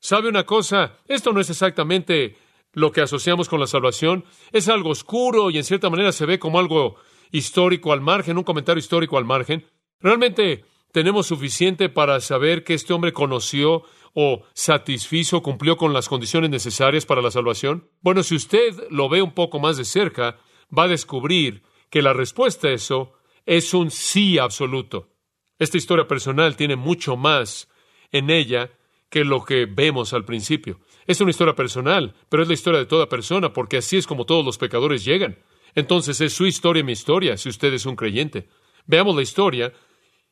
¿sabe 0.00 0.28
una 0.28 0.44
cosa? 0.44 0.98
Esto 1.06 1.32
no 1.32 1.40
es 1.40 1.50
exactamente 1.50 2.36
lo 2.72 2.90
que 2.90 3.00
asociamos 3.00 3.48
con 3.48 3.60
la 3.60 3.68
salvación. 3.68 4.24
Es 4.50 4.68
algo 4.68 4.90
oscuro 4.90 5.50
y 5.50 5.58
en 5.58 5.62
cierta 5.62 5.88
manera 5.88 6.10
se 6.10 6.26
ve 6.26 6.40
como 6.40 6.58
algo 6.58 6.96
histórico 7.30 7.92
al 7.92 8.00
margen, 8.00 8.38
un 8.38 8.44
comentario 8.44 8.80
histórico 8.80 9.16
al 9.16 9.24
margen. 9.24 9.64
Realmente 10.00 10.64
tenemos 10.90 11.28
suficiente 11.28 11.88
para 11.88 12.20
saber 12.20 12.64
que 12.64 12.74
este 12.74 12.92
hombre 12.92 13.12
conoció 13.12 13.84
o 14.14 14.42
satisfizo, 14.52 15.42
cumplió 15.42 15.76
con 15.76 15.92
las 15.92 16.08
condiciones 16.08 16.50
necesarias 16.50 17.06
para 17.06 17.22
la 17.22 17.30
salvación? 17.30 17.88
Bueno, 18.00 18.24
si 18.24 18.34
usted 18.34 18.88
lo 18.90 19.08
ve 19.08 19.22
un 19.22 19.32
poco 19.32 19.60
más 19.60 19.76
de 19.76 19.84
cerca, 19.84 20.38
va 20.76 20.84
a 20.84 20.88
descubrir 20.88 21.62
que 21.90 22.02
la 22.02 22.12
respuesta 22.12 22.68
a 22.68 22.72
eso 22.72 23.12
es 23.46 23.74
un 23.74 23.90
sí 23.90 24.38
absoluto. 24.38 25.10
Esta 25.58 25.76
historia 25.76 26.08
personal 26.08 26.56
tiene 26.56 26.76
mucho 26.76 27.16
más 27.16 27.68
en 28.10 28.30
ella 28.30 28.70
que 29.10 29.24
lo 29.24 29.44
que 29.44 29.66
vemos 29.66 30.12
al 30.14 30.24
principio. 30.24 30.80
Es 31.06 31.20
una 31.20 31.30
historia 31.30 31.54
personal, 31.54 32.14
pero 32.28 32.42
es 32.42 32.48
la 32.48 32.54
historia 32.54 32.80
de 32.80 32.86
toda 32.86 33.08
persona, 33.08 33.52
porque 33.52 33.76
así 33.76 33.98
es 33.98 34.06
como 34.06 34.24
todos 34.24 34.44
los 34.44 34.58
pecadores 34.58 35.04
llegan. 35.04 35.38
Entonces 35.74 36.20
es 36.20 36.32
su 36.32 36.46
historia 36.46 36.80
y 36.80 36.84
mi 36.84 36.92
historia, 36.92 37.36
si 37.36 37.48
usted 37.48 37.72
es 37.74 37.86
un 37.86 37.96
creyente. 37.96 38.48
Veamos 38.86 39.14
la 39.14 39.22
historia 39.22 39.72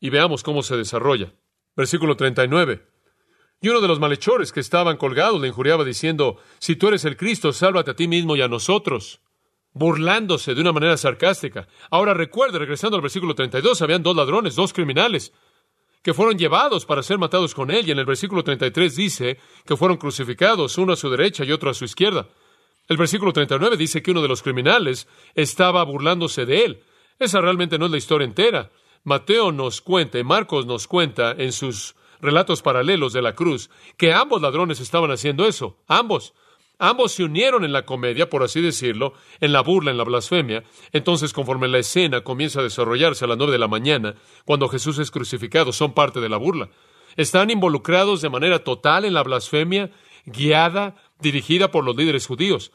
y 0.00 0.11
veamos 0.11 0.42
cómo 0.42 0.62
se 0.62 0.76
desarrolla. 0.76 1.35
Versículo 1.76 2.16
39. 2.16 2.87
Y 3.62 3.68
uno 3.68 3.80
de 3.80 3.88
los 3.88 4.00
malhechores 4.00 4.52
que 4.52 4.61
estaban 4.61 4.97
colgados 4.97 5.40
le 5.40 5.49
injuriaba 5.49 5.85
diciendo, 5.85 6.38
Si 6.59 6.76
tú 6.76 6.88
eres 6.88 7.04
el 7.04 7.16
Cristo, 7.16 7.52
sálvate 7.52 7.90
a 7.90 7.97
ti 7.97 8.09
mismo 8.09 8.35
y 8.35 8.42
a 8.42 8.49
nosotros, 8.49 9.20
burlándose 9.80 10.54
de 10.54 10.60
una 10.60 10.72
manera 10.72 10.99
sarcástica. 10.99 11.66
Ahora 11.90 12.12
recuerde, 12.12 12.58
regresando 12.58 12.96
al 12.96 13.02
versículo 13.02 13.34
32, 13.34 13.80
habían 13.80 14.02
dos 14.02 14.14
ladrones, 14.14 14.54
dos 14.54 14.75
criminales, 14.75 15.32
que 16.02 16.12
fueron 16.12 16.37
llevados 16.37 16.84
para 16.84 17.02
ser 17.02 17.16
matados 17.16 17.54
con 17.54 17.70
él, 17.70 17.88
y 17.88 17.90
en 17.90 17.99
el 17.99 18.04
versículo 18.04 18.44
33 18.44 18.94
dice 18.94 19.38
que 19.64 19.78
fueron 19.78 19.96
crucificados, 19.96 20.76
uno 20.76 20.92
a 20.92 20.96
su 20.96 21.08
derecha 21.08 21.44
y 21.44 21.52
otro 21.52 21.70
a 21.70 21.75
su 21.75 21.87
izquierda. 21.87 22.28
El 22.88 22.99
versículo 22.99 23.32
39 23.32 23.78
dice 23.78 24.02
que 24.02 24.10
uno 24.10 24.20
de 24.20 24.28
los 24.28 24.42
criminales 24.42 25.08
estaba 25.34 25.82
burlándose 25.84 26.44
de 26.44 26.64
él. 26.66 26.84
Esa 27.18 27.40
realmente 27.40 27.78
no 27.78 27.87
es 27.87 27.90
la 27.90 27.96
historia 27.99 28.26
entera. 28.26 28.70
Mateo 29.04 29.50
nos 29.50 29.80
cuenta 29.80 30.18
y 30.18 30.25
Marcos 30.25 30.66
nos 30.66 30.87
cuenta 30.88 31.32
en 31.32 31.52
sus 31.52 31.94
relatos 32.20 32.60
paralelos 32.60 33.14
de 33.14 33.22
la 33.22 33.34
cruz 33.34 33.70
que 33.96 34.12
ambos 34.12 34.42
ladrones 34.42 34.78
estaban 34.78 35.10
haciendo 35.10 35.46
eso, 35.46 35.78
ambos. 35.88 36.34
Ambos 36.82 37.12
se 37.12 37.25
unieron 37.25 37.62
en 37.66 37.75
la 37.75 37.84
comedia, 37.84 38.30
por 38.30 38.42
así 38.42 38.62
decirlo, 38.62 39.12
en 39.38 39.52
la 39.52 39.60
burla, 39.60 39.90
en 39.90 39.99
la 39.99 40.04
blasfemia. 40.04 40.64
Entonces, 40.92 41.34
conforme 41.34 41.68
la 41.68 41.76
escena 41.76 42.22
comienza 42.22 42.60
a 42.60 42.62
desarrollarse 42.62 43.26
a 43.26 43.28
las 43.28 43.37
nueve 43.37 43.52
de 43.52 43.58
la 43.58 43.68
mañana, 43.68 44.14
cuando 44.46 44.66
Jesús 44.66 44.99
es 44.99 45.10
crucificado, 45.10 45.72
son 45.72 45.92
parte 45.92 46.20
de 46.20 46.30
la 46.30 46.38
burla. 46.38 46.70
Están 47.16 47.50
involucrados 47.50 48.22
de 48.22 48.30
manera 48.30 48.60
total 48.64 49.04
en 49.04 49.12
la 49.12 49.22
blasfemia, 49.22 49.90
guiada, 50.25 50.96
dirigida 51.20 51.70
por 51.70 51.84
los 51.84 51.94
líderes 51.94 52.26
judíos. 52.26 52.72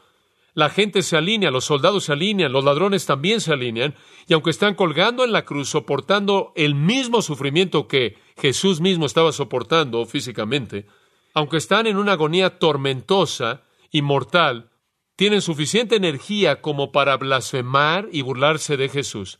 La 0.53 0.69
gente 0.69 1.01
se 1.01 1.17
alinea, 1.17 1.49
los 1.49 1.65
soldados 1.65 2.03
se 2.03 2.13
alinean, 2.13 2.51
los 2.51 2.63
ladrones 2.63 3.07
también 3.07 3.41
se 3.41 3.53
alinean, 3.53 3.95
y 4.27 4.35
aunque 4.35 4.51
están 4.51 4.75
colgando 4.75 5.23
en 5.23 5.31
la 5.31 5.45
cruz, 5.45 5.69
soportando 5.69 6.53
el 6.55 6.75
mismo 6.75 7.23
sufrimiento 7.23 7.87
que 7.87 8.19
Jesús 8.37 8.81
mismo 8.81 9.07
estaba 9.07 9.31
soportando 9.31 10.05
físicamente, 10.05 10.85
aunque 11.33 11.57
están 11.57 11.87
en 11.87 11.97
una 11.97 12.11
agonía 12.11 12.59
tormentosa, 12.59 13.64
inmortal, 13.91 14.71
tienen 15.15 15.41
suficiente 15.41 15.95
energía 15.95 16.61
como 16.61 16.91
para 16.91 17.17
blasfemar 17.17 18.09
y 18.11 18.21
burlarse 18.21 18.77
de 18.77 18.89
Jesús. 18.89 19.39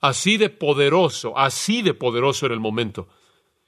Así 0.00 0.36
de 0.36 0.48
poderoso, 0.48 1.36
así 1.36 1.82
de 1.82 1.94
poderoso 1.94 2.46
era 2.46 2.54
el 2.54 2.60
momento. 2.60 3.08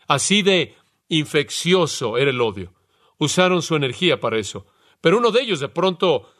Así 0.06 0.42
de 0.42 0.76
infeccioso 1.08 2.16
era 2.16 2.30
el 2.30 2.40
odio. 2.40 2.72
Usaron 3.18 3.62
su 3.62 3.76
energía 3.76 4.20
para 4.20 4.38
eso. 4.38 4.66
Pero 5.00 5.18
uno 5.18 5.30
de 5.30 5.42
ellos 5.42 5.60
de 5.60 5.68
pronto 5.68 6.30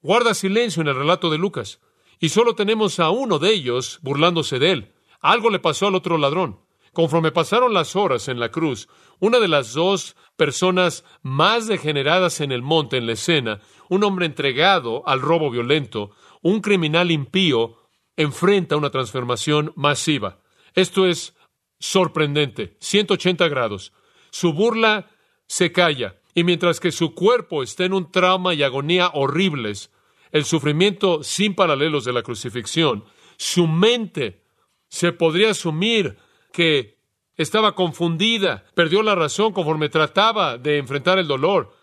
guarda 0.00 0.32
silencio 0.32 0.80
en 0.80 0.88
el 0.88 0.96
relato 0.96 1.28
de 1.28 1.38
Lucas. 1.38 1.80
Y 2.18 2.30
solo 2.30 2.54
tenemos 2.54 2.98
a 2.98 3.10
uno 3.10 3.38
de 3.38 3.52
ellos 3.52 3.98
burlándose 4.02 4.58
de 4.58 4.70
él. 4.70 4.94
Algo 5.20 5.50
le 5.50 5.58
pasó 5.58 5.88
al 5.88 5.96
otro 5.96 6.16
ladrón. 6.18 6.60
Conforme 6.96 7.30
pasaron 7.30 7.74
las 7.74 7.94
horas 7.94 8.26
en 8.28 8.40
la 8.40 8.48
cruz, 8.48 8.88
una 9.18 9.38
de 9.38 9.48
las 9.48 9.74
dos 9.74 10.16
personas 10.34 11.04
más 11.20 11.66
degeneradas 11.66 12.40
en 12.40 12.52
el 12.52 12.62
monte, 12.62 12.96
en 12.96 13.04
la 13.04 13.12
escena, 13.12 13.60
un 13.90 14.02
hombre 14.02 14.24
entregado 14.24 15.06
al 15.06 15.20
robo 15.20 15.50
violento, 15.50 16.12
un 16.40 16.62
criminal 16.62 17.10
impío, 17.10 17.76
enfrenta 18.16 18.78
una 18.78 18.88
transformación 18.88 19.74
masiva. 19.76 20.40
Esto 20.72 21.06
es 21.06 21.36
sorprendente, 21.78 22.78
180 22.80 23.46
grados. 23.48 23.92
Su 24.30 24.54
burla 24.54 25.10
se 25.46 25.72
calla, 25.72 26.16
y 26.34 26.44
mientras 26.44 26.80
que 26.80 26.92
su 26.92 27.14
cuerpo 27.14 27.62
está 27.62 27.84
en 27.84 27.92
un 27.92 28.10
trauma 28.10 28.54
y 28.54 28.62
agonía 28.62 29.10
horribles, 29.12 29.92
el 30.32 30.46
sufrimiento 30.46 31.22
sin 31.22 31.54
paralelos 31.54 32.06
de 32.06 32.14
la 32.14 32.22
crucifixión, 32.22 33.04
su 33.36 33.66
mente 33.66 34.46
se 34.88 35.12
podría 35.12 35.50
asumir 35.50 36.16
que 36.56 36.96
estaba 37.36 37.74
confundida, 37.74 38.64
perdió 38.74 39.02
la 39.02 39.14
razón 39.14 39.52
conforme 39.52 39.90
trataba 39.90 40.56
de 40.56 40.78
enfrentar 40.78 41.18
el 41.18 41.28
dolor. 41.28 41.76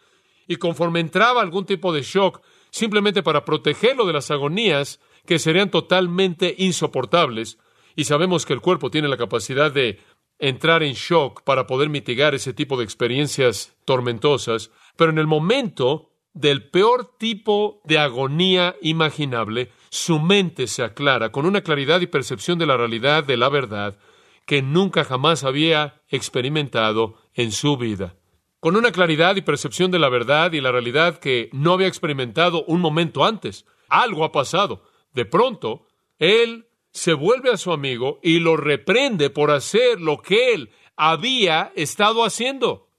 Y 0.48 0.56
conforme 0.56 1.00
entraba 1.00 1.44
algún 1.44 1.68
tipo 1.68 1.94
de 1.94 2.02
shock, 2.02 2.42
simplemente 2.72 3.22
para 3.22 3.46
protegerlo 3.46 4.04
de 4.08 4.14
las 4.14 4.32
agonías 4.32 5.00
que 5.28 5.38
serían 5.38 5.70
totalmente 5.70 6.56
insoportables. 6.58 7.60
Y 7.96 8.06
sabemos 8.06 8.48
que 8.48 8.54
el 8.54 8.62
cuerpo 8.62 8.90
tiene 8.90 9.08
la 9.08 9.18
capacidad 9.18 9.72
de 9.72 10.00
entrar 10.40 10.82
en 10.82 10.94
shock 10.94 11.44
para 11.44 11.68
poder 11.68 11.90
mitigar 11.90 12.34
ese 12.34 12.52
tipo 12.52 12.76
de 12.76 12.84
experiencias 12.84 13.76
tormentosas, 13.86 14.72
pero 14.98 15.12
en 15.12 15.20
el 15.20 15.28
momento 15.28 16.10
del 16.34 16.68
peor 16.72 17.16
tipo 17.20 17.80
de 17.84 18.00
agonía 18.00 18.76
imaginable, 18.82 19.70
su 19.92 20.20
mente 20.20 20.66
se 20.66 20.82
aclara 20.82 21.32
con 21.32 21.46
una 21.46 21.62
claridad 21.62 22.02
y 22.02 22.08
percepción 22.08 22.58
de 22.58 22.66
la 22.66 22.76
realidad 22.76 23.24
de 23.24 23.38
la 23.38 23.50
verdad 23.50 24.00
que 24.46 24.62
nunca 24.62 25.04
jamás 25.04 25.44
había 25.44 26.02
experimentado 26.10 27.16
en 27.34 27.52
su 27.52 27.78
vida. 27.78 28.16
Con 28.60 28.76
una 28.76 28.92
claridad 28.92 29.36
y 29.36 29.42
percepción 29.42 29.92
de 29.92 30.00
la 30.00 30.10
verdad 30.10 30.54
y 30.54 30.62
la 30.62 30.72
realidad 30.72 31.20
que 31.20 31.50
no 31.52 31.74
había 31.74 31.88
experimentado 31.88 32.64
un 32.66 32.80
momento 32.80 33.26
antes. 33.26 33.66
Algo 33.90 34.24
ha 34.24 34.32
pasado. 34.32 34.84
De 35.14 35.26
pronto, 35.26 35.86
él 36.18 36.68
se 36.92 37.14
vuelve 37.14 37.52
a 37.52 37.58
su 37.58 37.72
amigo 37.72 38.20
y 38.24 38.40
lo 38.40 38.56
reprende 38.56 39.30
por 39.30 39.52
hacer 39.52 40.00
lo 40.00 40.22
que 40.22 40.54
él 40.54 40.70
había 40.96 41.72
estado 41.76 42.24
haciendo. 42.24 42.90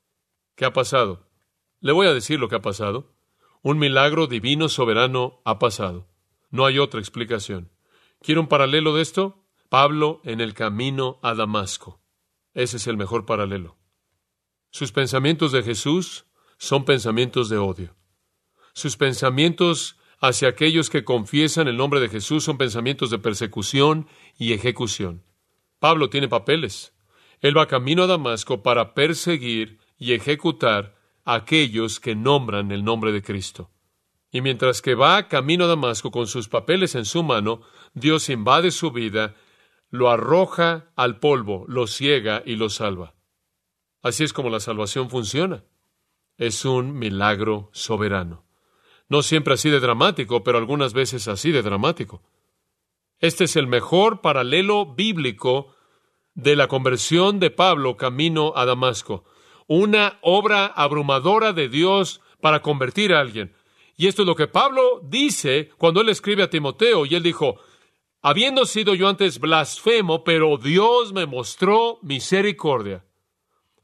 ¿Qué 0.56 0.64
ha 0.64 0.72
pasado? 0.72 1.26
Le 1.80 1.92
voy 1.92 2.06
a 2.06 2.14
decir 2.14 2.38
lo 2.38 2.48
que 2.48 2.56
ha 2.56 2.62
pasado. 2.62 3.14
Un 3.62 3.78
milagro 3.78 4.26
divino 4.26 4.68
soberano 4.68 5.40
ha 5.44 5.58
pasado. 5.58 6.06
No 6.50 6.66
hay 6.66 6.78
otra 6.78 7.00
explicación. 7.00 7.70
¿Quiere 8.20 8.40
un 8.40 8.48
paralelo 8.48 8.94
de 8.94 9.02
esto? 9.02 9.43
Pablo 9.68 10.20
en 10.24 10.40
el 10.40 10.54
camino 10.54 11.18
a 11.22 11.34
Damasco. 11.34 12.00
Ese 12.52 12.76
es 12.76 12.86
el 12.86 12.96
mejor 12.96 13.26
paralelo. 13.26 13.76
Sus 14.70 14.92
pensamientos 14.92 15.52
de 15.52 15.62
Jesús 15.62 16.26
son 16.58 16.84
pensamientos 16.84 17.48
de 17.48 17.58
odio. 17.58 17.96
Sus 18.72 18.96
pensamientos 18.96 19.96
hacia 20.20 20.48
aquellos 20.48 20.90
que 20.90 21.04
confiesan 21.04 21.68
el 21.68 21.76
nombre 21.76 22.00
de 22.00 22.08
Jesús 22.08 22.44
son 22.44 22.58
pensamientos 22.58 23.10
de 23.10 23.18
persecución 23.18 24.08
y 24.38 24.52
ejecución. 24.52 25.24
Pablo 25.78 26.08
tiene 26.08 26.28
papeles. 26.28 26.94
Él 27.40 27.56
va 27.56 27.66
camino 27.66 28.04
a 28.04 28.06
Damasco 28.06 28.62
para 28.62 28.94
perseguir 28.94 29.78
y 29.98 30.12
ejecutar 30.12 30.96
a 31.24 31.34
aquellos 31.34 32.00
que 32.00 32.14
nombran 32.14 32.70
el 32.72 32.84
nombre 32.84 33.12
de 33.12 33.22
Cristo. 33.22 33.70
Y 34.30 34.40
mientras 34.40 34.82
que 34.82 34.94
va 34.94 35.28
camino 35.28 35.64
a 35.64 35.68
Damasco 35.68 36.10
con 36.10 36.26
sus 36.26 36.48
papeles 36.48 36.94
en 36.94 37.04
su 37.04 37.22
mano, 37.22 37.60
Dios 37.92 38.28
invade 38.28 38.70
su 38.70 38.90
vida 38.90 39.36
lo 39.90 40.10
arroja 40.10 40.90
al 40.96 41.18
polvo, 41.18 41.64
lo 41.68 41.86
ciega 41.86 42.42
y 42.44 42.56
lo 42.56 42.68
salva. 42.68 43.14
Así 44.02 44.24
es 44.24 44.32
como 44.32 44.50
la 44.50 44.60
salvación 44.60 45.08
funciona. 45.08 45.64
Es 46.36 46.64
un 46.64 46.98
milagro 46.98 47.70
soberano. 47.72 48.44
No 49.08 49.22
siempre 49.22 49.54
así 49.54 49.70
de 49.70 49.80
dramático, 49.80 50.42
pero 50.42 50.58
algunas 50.58 50.92
veces 50.92 51.28
así 51.28 51.52
de 51.52 51.62
dramático. 51.62 52.22
Este 53.20 53.44
es 53.44 53.56
el 53.56 53.66
mejor 53.66 54.20
paralelo 54.20 54.94
bíblico 54.94 55.74
de 56.34 56.56
la 56.56 56.68
conversión 56.68 57.38
de 57.38 57.50
Pablo 57.50 57.96
camino 57.96 58.52
a 58.56 58.64
Damasco. 58.64 59.24
Una 59.66 60.18
obra 60.20 60.66
abrumadora 60.66 61.52
de 61.52 61.68
Dios 61.68 62.20
para 62.40 62.60
convertir 62.60 63.14
a 63.14 63.20
alguien. 63.20 63.54
Y 63.96 64.08
esto 64.08 64.22
es 64.22 64.26
lo 64.26 64.34
que 64.34 64.48
Pablo 64.48 65.00
dice 65.04 65.70
cuando 65.78 66.00
él 66.00 66.08
escribe 66.08 66.42
a 66.42 66.50
Timoteo 66.50 67.06
y 67.06 67.14
él 67.14 67.22
dijo, 67.22 67.60
habiendo 68.24 68.64
sido 68.64 68.94
yo 68.94 69.08
antes 69.08 69.38
blasfemo, 69.38 70.24
pero 70.24 70.56
Dios 70.56 71.12
me 71.12 71.26
mostró 71.26 71.98
misericordia. 72.00 73.04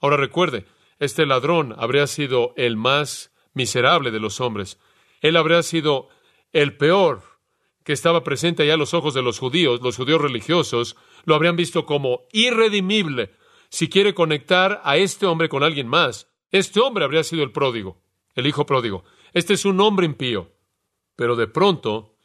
Ahora 0.00 0.16
recuerde, 0.16 0.64
este 0.98 1.26
ladrón 1.26 1.74
habría 1.76 2.06
sido 2.06 2.54
el 2.56 2.78
más 2.78 3.34
miserable 3.52 4.10
de 4.10 4.18
los 4.18 4.40
hombres. 4.40 4.78
Él 5.20 5.36
habría 5.36 5.62
sido 5.62 6.08
el 6.52 6.74
peor 6.78 7.22
que 7.84 7.92
estaba 7.92 8.24
presente 8.24 8.62
allá 8.62 8.74
a 8.74 8.78
los 8.78 8.94
ojos 8.94 9.12
de 9.12 9.20
los 9.20 9.38
judíos, 9.38 9.82
los 9.82 9.98
judíos 9.98 10.22
religiosos, 10.22 10.96
lo 11.26 11.34
habrían 11.34 11.56
visto 11.56 11.84
como 11.84 12.22
irredimible. 12.32 13.34
Si 13.68 13.90
quiere 13.90 14.14
conectar 14.14 14.80
a 14.84 14.96
este 14.96 15.26
hombre 15.26 15.50
con 15.50 15.62
alguien 15.62 15.86
más, 15.86 16.32
este 16.50 16.80
hombre 16.80 17.04
habría 17.04 17.24
sido 17.24 17.42
el 17.42 17.52
pródigo, 17.52 18.00
el 18.34 18.46
hijo 18.46 18.64
pródigo. 18.64 19.04
Este 19.34 19.52
es 19.52 19.66
un 19.66 19.82
hombre 19.82 20.06
impío. 20.06 20.50
Pero 21.14 21.36
de 21.36 21.46
pronto, 21.46 22.16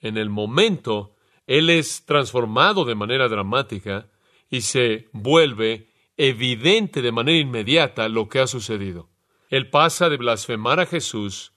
en 0.00 0.16
el 0.16 0.30
momento 0.30 1.14
él 1.48 1.70
es 1.70 2.04
transformado 2.04 2.84
de 2.84 2.94
manera 2.94 3.26
dramática 3.26 4.10
y 4.50 4.60
se 4.60 5.08
vuelve 5.12 5.88
evidente 6.18 7.00
de 7.00 7.10
manera 7.10 7.38
inmediata 7.38 8.06
lo 8.10 8.28
que 8.28 8.40
ha 8.40 8.46
sucedido. 8.46 9.08
Él 9.48 9.70
pasa 9.70 10.10
de 10.10 10.18
blasfemar 10.18 10.78
a 10.78 10.84
Jesús 10.84 11.54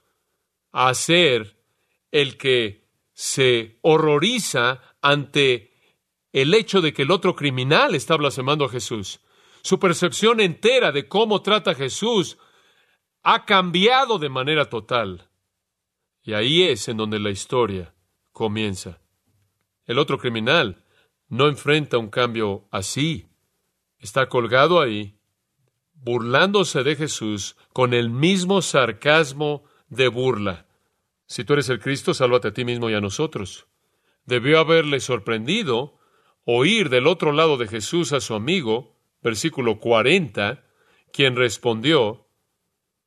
a 0.71 0.93
ser 0.93 1.57
el 2.09 2.37
que 2.37 2.87
se 3.11 3.79
horroriza 3.81 4.81
ante 5.01 5.73
el 6.31 6.53
hecho 6.53 6.79
de 6.79 6.93
que 6.93 7.01
el 7.01 7.11
otro 7.11 7.35
criminal 7.35 7.93
está 7.93 8.15
blasfemando 8.15 8.63
a 8.63 8.69
Jesús. 8.69 9.19
Su 9.61 9.77
percepción 9.77 10.39
entera 10.39 10.93
de 10.93 11.09
cómo 11.09 11.41
trata 11.41 11.71
a 11.71 11.75
Jesús 11.75 12.37
ha 13.23 13.43
cambiado 13.43 14.19
de 14.19 14.29
manera 14.29 14.69
total. 14.69 15.29
Y 16.23 16.31
ahí 16.31 16.63
es 16.63 16.87
en 16.87 16.95
donde 16.95 17.19
la 17.19 17.29
historia 17.29 17.93
comienza. 18.31 19.00
El 19.85 19.99
otro 19.99 20.17
criminal 20.17 20.83
no 21.27 21.47
enfrenta 21.47 21.97
un 21.97 22.09
cambio 22.09 22.67
así. 22.71 23.29
Está 23.99 24.27
colgado 24.27 24.81
ahí, 24.81 25.17
burlándose 25.93 26.83
de 26.83 26.95
Jesús 26.95 27.55
con 27.73 27.93
el 27.93 28.09
mismo 28.09 28.61
sarcasmo 28.61 29.63
de 29.89 30.07
burla. 30.07 30.67
Si 31.25 31.43
tú 31.43 31.53
eres 31.53 31.69
el 31.69 31.79
Cristo, 31.79 32.13
sálvate 32.13 32.49
a 32.49 32.53
ti 32.53 32.65
mismo 32.65 32.89
y 32.89 32.93
a 32.93 33.01
nosotros. 33.01 33.67
Debió 34.25 34.59
haberle 34.59 34.99
sorprendido 34.99 35.97
oír 36.45 36.89
del 36.89 37.07
otro 37.07 37.31
lado 37.31 37.57
de 37.57 37.67
Jesús 37.67 38.13
a 38.13 38.19
su 38.19 38.33
amigo, 38.33 38.97
versículo 39.21 39.79
40, 39.79 40.63
quien 41.13 41.35
respondió 41.35 42.27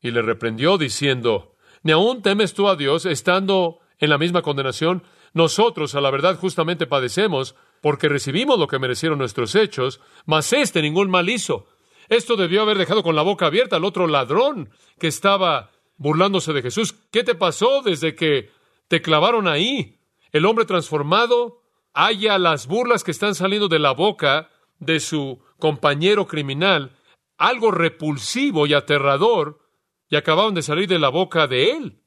y 0.00 0.10
le 0.10 0.22
reprendió 0.22 0.78
diciendo, 0.78 1.56
¿Ni 1.82 1.92
aún 1.92 2.22
temes 2.22 2.54
tú 2.54 2.68
a 2.68 2.76
Dios 2.76 3.04
estando 3.06 3.80
en 3.98 4.10
la 4.10 4.18
misma 4.18 4.42
condenación? 4.42 5.02
Nosotros, 5.34 5.94
a 5.94 6.00
la 6.00 6.10
verdad, 6.10 6.38
justamente 6.38 6.86
padecemos, 6.86 7.56
porque 7.82 8.08
recibimos 8.08 8.58
lo 8.58 8.68
que 8.68 8.78
merecieron 8.78 9.18
nuestros 9.18 9.54
hechos, 9.54 10.00
mas 10.24 10.52
este 10.52 10.80
ningún 10.80 11.10
mal 11.10 11.28
hizo. 11.28 11.66
Esto 12.08 12.36
debió 12.36 12.62
haber 12.62 12.78
dejado 12.78 13.02
con 13.02 13.16
la 13.16 13.22
boca 13.22 13.46
abierta 13.46 13.76
al 13.76 13.84
otro 13.84 14.06
ladrón 14.06 14.70
que 14.98 15.08
estaba 15.08 15.70
burlándose 15.96 16.52
de 16.52 16.62
Jesús. 16.62 16.94
¿Qué 17.10 17.24
te 17.24 17.34
pasó 17.34 17.82
desde 17.82 18.14
que 18.14 18.50
te 18.88 19.02
clavaron 19.02 19.48
ahí? 19.48 19.98
El 20.32 20.46
hombre 20.46 20.64
transformado 20.64 21.62
halla 21.92 22.38
las 22.38 22.66
burlas 22.66 23.04
que 23.04 23.10
están 23.10 23.34
saliendo 23.34 23.68
de 23.68 23.78
la 23.78 23.92
boca 23.92 24.50
de 24.78 25.00
su 25.00 25.40
compañero 25.58 26.26
criminal, 26.26 26.96
algo 27.38 27.70
repulsivo 27.70 28.66
y 28.66 28.74
aterrador, 28.74 29.60
y 30.08 30.16
acababan 30.16 30.54
de 30.54 30.62
salir 30.62 30.88
de 30.88 30.98
la 30.98 31.08
boca 31.08 31.46
de 31.46 31.72
él. 31.72 32.02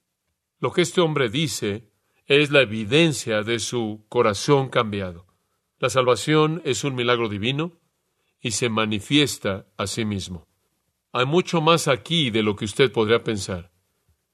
Lo 0.59 0.71
que 0.71 0.81
este 0.81 1.01
hombre 1.01 1.29
dice 1.29 1.91
es 2.27 2.51
la 2.51 2.61
evidencia 2.61 3.41
de 3.41 3.59
su 3.59 4.05
corazón 4.09 4.69
cambiado. 4.69 5.25
La 5.79 5.89
salvación 5.89 6.61
es 6.65 6.83
un 6.83 6.93
milagro 6.93 7.29
divino 7.29 7.79
y 8.41 8.51
se 8.51 8.69
manifiesta 8.69 9.67
a 9.77 9.87
sí 9.87 10.05
mismo. 10.05 10.47
Hay 11.13 11.25
mucho 11.25 11.61
más 11.61 11.87
aquí 11.87 12.29
de 12.29 12.43
lo 12.43 12.55
que 12.55 12.65
usted 12.65 12.91
podría 12.91 13.23
pensar. 13.23 13.71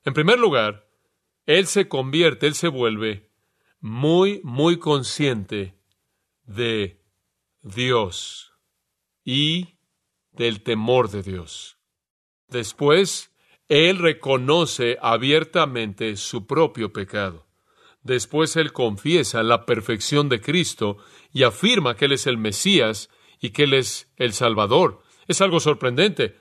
En 0.03 0.13
primer 0.13 0.39
lugar, 0.39 0.89
Él 1.45 1.67
se 1.67 1.88
convierte, 1.88 2.47
Él 2.47 2.55
se 2.55 2.67
vuelve 2.67 3.29
muy, 3.79 4.41
muy 4.43 4.79
consciente 4.79 5.77
de 6.45 7.00
Dios 7.62 8.53
y 9.23 9.77
del 10.31 10.63
temor 10.63 11.09
de 11.09 11.21
Dios. 11.21 11.77
Después, 12.47 13.31
Él 13.69 14.00
reconoce 14.00 14.97
abiertamente 15.01 16.15
su 16.15 16.47
propio 16.47 16.91
pecado. 16.91 17.42
Después 18.03 18.55
Él 18.57 18.74
confiesa 18.74 19.43
la 19.43 19.65
perfección 19.65 20.29
de 20.29 20.41
Cristo 20.41 20.98
y 21.31 21.43
afirma 21.43 21.95
que 21.95 22.05
Él 22.05 22.12
es 22.12 22.27
el 22.27 22.38
Mesías 22.38 23.10
y 23.39 23.51
que 23.51 23.63
Él 23.63 23.74
es 23.74 24.12
el 24.17 24.33
Salvador. 24.33 25.01
Es 25.27 25.41
algo 25.41 25.60
sorprendente. 25.60 26.38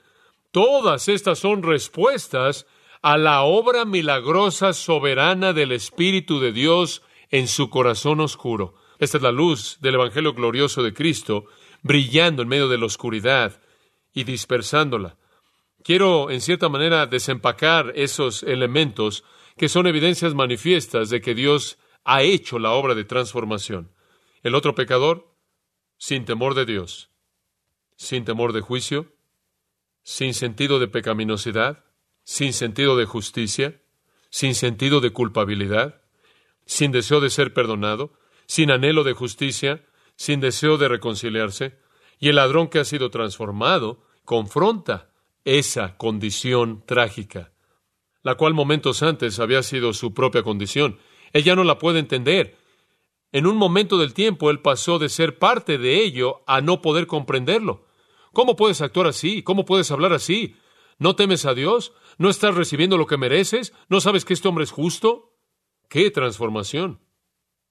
Todas 0.51 1.07
estas 1.07 1.39
son 1.39 1.63
respuestas 1.63 2.67
a 3.01 3.17
la 3.17 3.41
obra 3.41 3.85
milagrosa 3.85 4.73
soberana 4.73 5.53
del 5.53 5.71
Espíritu 5.71 6.39
de 6.39 6.51
Dios 6.51 7.01
en 7.31 7.47
su 7.47 7.69
corazón 7.69 8.19
oscuro. 8.19 8.75
Esta 8.99 9.17
es 9.17 9.23
la 9.23 9.31
luz 9.31 9.77
del 9.81 9.95
Evangelio 9.95 10.33
glorioso 10.33 10.83
de 10.83 10.93
Cristo, 10.93 11.45
brillando 11.81 12.43
en 12.43 12.47
medio 12.47 12.69
de 12.69 12.77
la 12.77 12.85
oscuridad 12.85 13.61
y 14.13 14.23
dispersándola. 14.23 15.17
Quiero, 15.83 16.29
en 16.29 16.39
cierta 16.39 16.69
manera, 16.69 17.05
desempacar 17.07 17.91
esos 17.95 18.43
elementos 18.43 19.25
que 19.57 19.69
son 19.69 19.87
evidencias 19.87 20.33
manifiestas 20.33 21.09
de 21.09 21.21
que 21.21 21.35
Dios 21.35 21.77
ha 22.03 22.21
hecho 22.21 22.59
la 22.59 22.71
obra 22.71 22.95
de 22.95 23.05
transformación. 23.05 23.91
El 24.41 24.55
otro 24.55 24.75
pecador, 24.75 25.33
sin 25.97 26.25
temor 26.25 26.53
de 26.53 26.65
Dios, 26.65 27.09
sin 27.95 28.25
temor 28.25 28.51
de 28.53 28.61
juicio, 28.61 29.13
sin 30.03 30.33
sentido 30.33 30.79
de 30.79 30.87
pecaminosidad, 30.87 31.85
sin 32.23 32.53
sentido 32.53 32.97
de 32.97 33.05
justicia, 33.05 33.81
sin 34.29 34.55
sentido 34.55 34.99
de 34.99 35.11
culpabilidad, 35.11 36.01
sin 36.65 36.91
deseo 36.91 37.21
de 37.21 37.29
ser 37.29 37.53
perdonado, 37.53 38.13
sin 38.47 38.71
anhelo 38.71 39.03
de 39.03 39.13
justicia, 39.13 39.85
sin 40.15 40.39
deseo 40.41 40.77
de 40.77 40.89
reconciliarse, 40.89 41.79
y 42.19 42.29
el 42.29 42.35
ladrón 42.35 42.67
que 42.67 42.79
ha 42.79 42.85
sido 42.85 43.09
transformado 43.09 44.03
confronta 44.25 45.09
esa 45.45 45.97
condición 45.97 46.83
trágica, 46.85 47.52
la 48.23 48.35
cual 48.35 48.53
momentos 48.53 49.03
antes 49.03 49.39
había 49.39 49.61
sido 49.63 49.93
su 49.93 50.13
propia 50.13 50.43
condición. 50.43 50.97
Él 51.33 51.43
ya 51.43 51.55
no 51.55 51.63
la 51.63 51.77
puede 51.77 51.99
entender. 51.99 52.57
En 53.31 53.45
un 53.47 53.57
momento 53.57 53.97
del 53.97 54.13
tiempo 54.13 54.49
él 54.49 54.59
pasó 54.59 54.99
de 54.99 55.09
ser 55.09 55.37
parte 55.37 55.77
de 55.77 56.03
ello 56.03 56.43
a 56.47 56.61
no 56.61 56.81
poder 56.81 57.07
comprenderlo. 57.07 57.85
¿Cómo 58.31 58.55
puedes 58.55 58.81
actuar 58.81 59.07
así? 59.07 59.43
¿Cómo 59.43 59.65
puedes 59.65 59.91
hablar 59.91 60.13
así? 60.13 60.55
¿No 60.97 61.15
temes 61.15 61.45
a 61.45 61.53
Dios? 61.53 61.93
¿No 62.17 62.29
estás 62.29 62.55
recibiendo 62.55 62.97
lo 62.97 63.07
que 63.07 63.17
mereces? 63.17 63.73
¿No 63.89 64.01
sabes 64.01 64.25
que 64.25 64.33
este 64.33 64.47
hombre 64.47 64.63
es 64.63 64.71
justo? 64.71 65.35
¡Qué 65.89 66.09
transformación! 66.11 66.99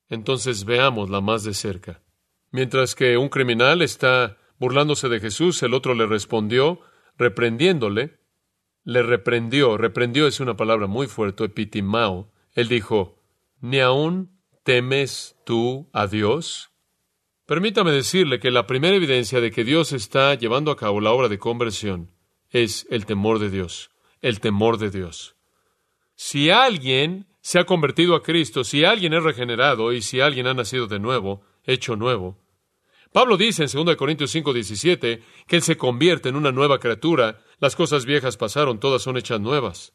Entonces 0.09 0.65
veámosla 0.65 1.21
más 1.21 1.43
de 1.45 1.55
cerca. 1.55 2.03
Mientras 2.51 2.95
que 2.95 3.17
un 3.17 3.29
criminal 3.29 3.81
está 3.81 4.37
burlándose 4.59 5.09
de 5.09 5.21
Jesús, 5.21 5.63
el 5.63 5.75
otro 5.75 5.95
le 5.95 6.07
respondió, 6.07 6.81
reprendiéndole. 7.17 8.21
Le 8.85 9.03
reprendió, 9.03 9.77
reprendió 9.77 10.27
es 10.27 10.41
una 10.41 10.57
palabra 10.57 10.87
muy 10.87 11.07
fuerte, 11.07 11.45
epitimao. 11.45 12.33
Él 12.55 12.69
dijo, 12.69 13.19
¿ni 13.61 13.81
aún 13.81 14.39
temes 14.65 15.37
tú 15.45 15.89
a 15.93 16.07
Dios? 16.07 16.71
Permítame 17.47 17.93
decirle 17.93 18.41
que 18.41 18.51
la 18.51 18.67
primera 18.67 18.97
evidencia 18.97 19.41
de 19.41 19.51
que 19.51 19.65
Dios 19.65 19.93
está 19.93 20.35
llevando 20.35 20.71
a 20.71 20.77
cabo 20.77 21.01
la 21.01 21.13
obra 21.13 21.29
de 21.29 21.39
conversión 21.39 22.11
es 22.51 22.87
el 22.91 23.07
temor 23.07 23.39
de 23.39 23.51
Dios 23.51 23.93
el 24.23 24.41
temor 24.41 24.79
de 24.79 24.91
Dios. 24.91 25.37
Si 26.15 26.49
alguien 26.49 27.27
se 27.41 27.59
ha 27.59 27.65
convertido 27.65 28.15
a 28.15 28.23
Cristo, 28.23 28.65
si 28.65 28.85
alguien 28.85 29.13
es 29.13 29.23
regenerado 29.23 29.93
y 29.93 30.01
si 30.01 30.21
alguien 30.21 30.47
ha 30.47 30.55
nacido 30.55 30.87
de 30.87 31.01
nuevo, 31.01 31.43
hecho 31.65 31.97
nuevo, 31.97 32.39
Pablo 33.13 33.37
dice 33.37 33.65
en 33.65 33.85
2 33.85 33.97
Corintios 33.97 34.31
5, 34.31 34.55
17 34.55 35.23
que 35.47 35.57
Él 35.57 35.63
se 35.63 35.77
convierte 35.77 36.31
en 36.31 36.37
una 36.37 36.51
nueva 36.51 36.79
criatura, 36.79 37.43
las 37.63 37.75
cosas 37.75 38.05
viejas 38.05 38.37
pasaron, 38.37 38.79
todas 38.79 39.01
son 39.01 39.17
hechas 39.17 39.41
nuevas. 39.41 39.95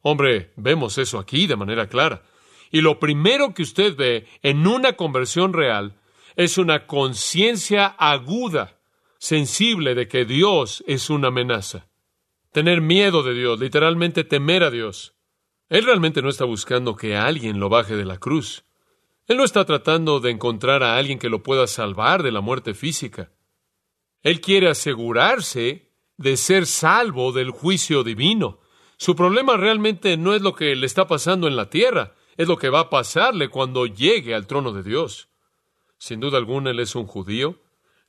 Hombre, 0.00 0.52
vemos 0.56 0.96
eso 0.96 1.18
aquí 1.18 1.46
de 1.46 1.56
manera 1.56 1.86
clara. 1.86 2.22
Y 2.70 2.80
lo 2.80 2.98
primero 2.98 3.52
que 3.52 3.62
usted 3.62 3.94
ve 3.94 4.26
en 4.42 4.66
una 4.66 4.94
conversión 4.94 5.52
real 5.52 6.00
es 6.36 6.56
una 6.56 6.86
conciencia 6.86 7.86
aguda, 7.86 8.78
sensible 9.18 9.94
de 9.94 10.08
que 10.08 10.24
Dios 10.24 10.82
es 10.86 11.10
una 11.10 11.28
amenaza 11.28 11.88
tener 12.52 12.80
miedo 12.80 13.22
de 13.22 13.34
Dios, 13.34 13.60
literalmente 13.60 14.24
temer 14.24 14.64
a 14.64 14.70
Dios. 14.70 15.14
Él 15.68 15.84
realmente 15.84 16.22
no 16.22 16.28
está 16.28 16.44
buscando 16.44 16.96
que 16.96 17.16
alguien 17.16 17.60
lo 17.60 17.68
baje 17.68 17.94
de 17.94 18.04
la 18.04 18.18
cruz. 18.18 18.64
Él 19.26 19.36
no 19.36 19.44
está 19.44 19.64
tratando 19.64 20.20
de 20.20 20.30
encontrar 20.30 20.82
a 20.82 20.96
alguien 20.96 21.18
que 21.18 21.28
lo 21.28 21.42
pueda 21.42 21.66
salvar 21.66 22.22
de 22.22 22.32
la 22.32 22.40
muerte 22.40 22.74
física. 22.74 23.30
Él 24.22 24.40
quiere 24.40 24.68
asegurarse 24.68 25.87
de 26.18 26.36
ser 26.36 26.66
salvo 26.66 27.32
del 27.32 27.50
juicio 27.50 28.04
divino. 28.04 28.58
Su 28.98 29.14
problema 29.14 29.56
realmente 29.56 30.16
no 30.16 30.34
es 30.34 30.42
lo 30.42 30.54
que 30.54 30.74
le 30.76 30.84
está 30.84 31.06
pasando 31.06 31.46
en 31.46 31.56
la 31.56 31.70
tierra, 31.70 32.14
es 32.36 32.48
lo 32.48 32.58
que 32.58 32.68
va 32.68 32.80
a 32.80 32.90
pasarle 32.90 33.48
cuando 33.48 33.86
llegue 33.86 34.34
al 34.34 34.46
trono 34.46 34.72
de 34.72 34.82
Dios. 34.82 35.28
Sin 35.96 36.20
duda 36.20 36.38
alguna, 36.38 36.70
él 36.70 36.80
es 36.80 36.96
un 36.96 37.06
judío, 37.06 37.60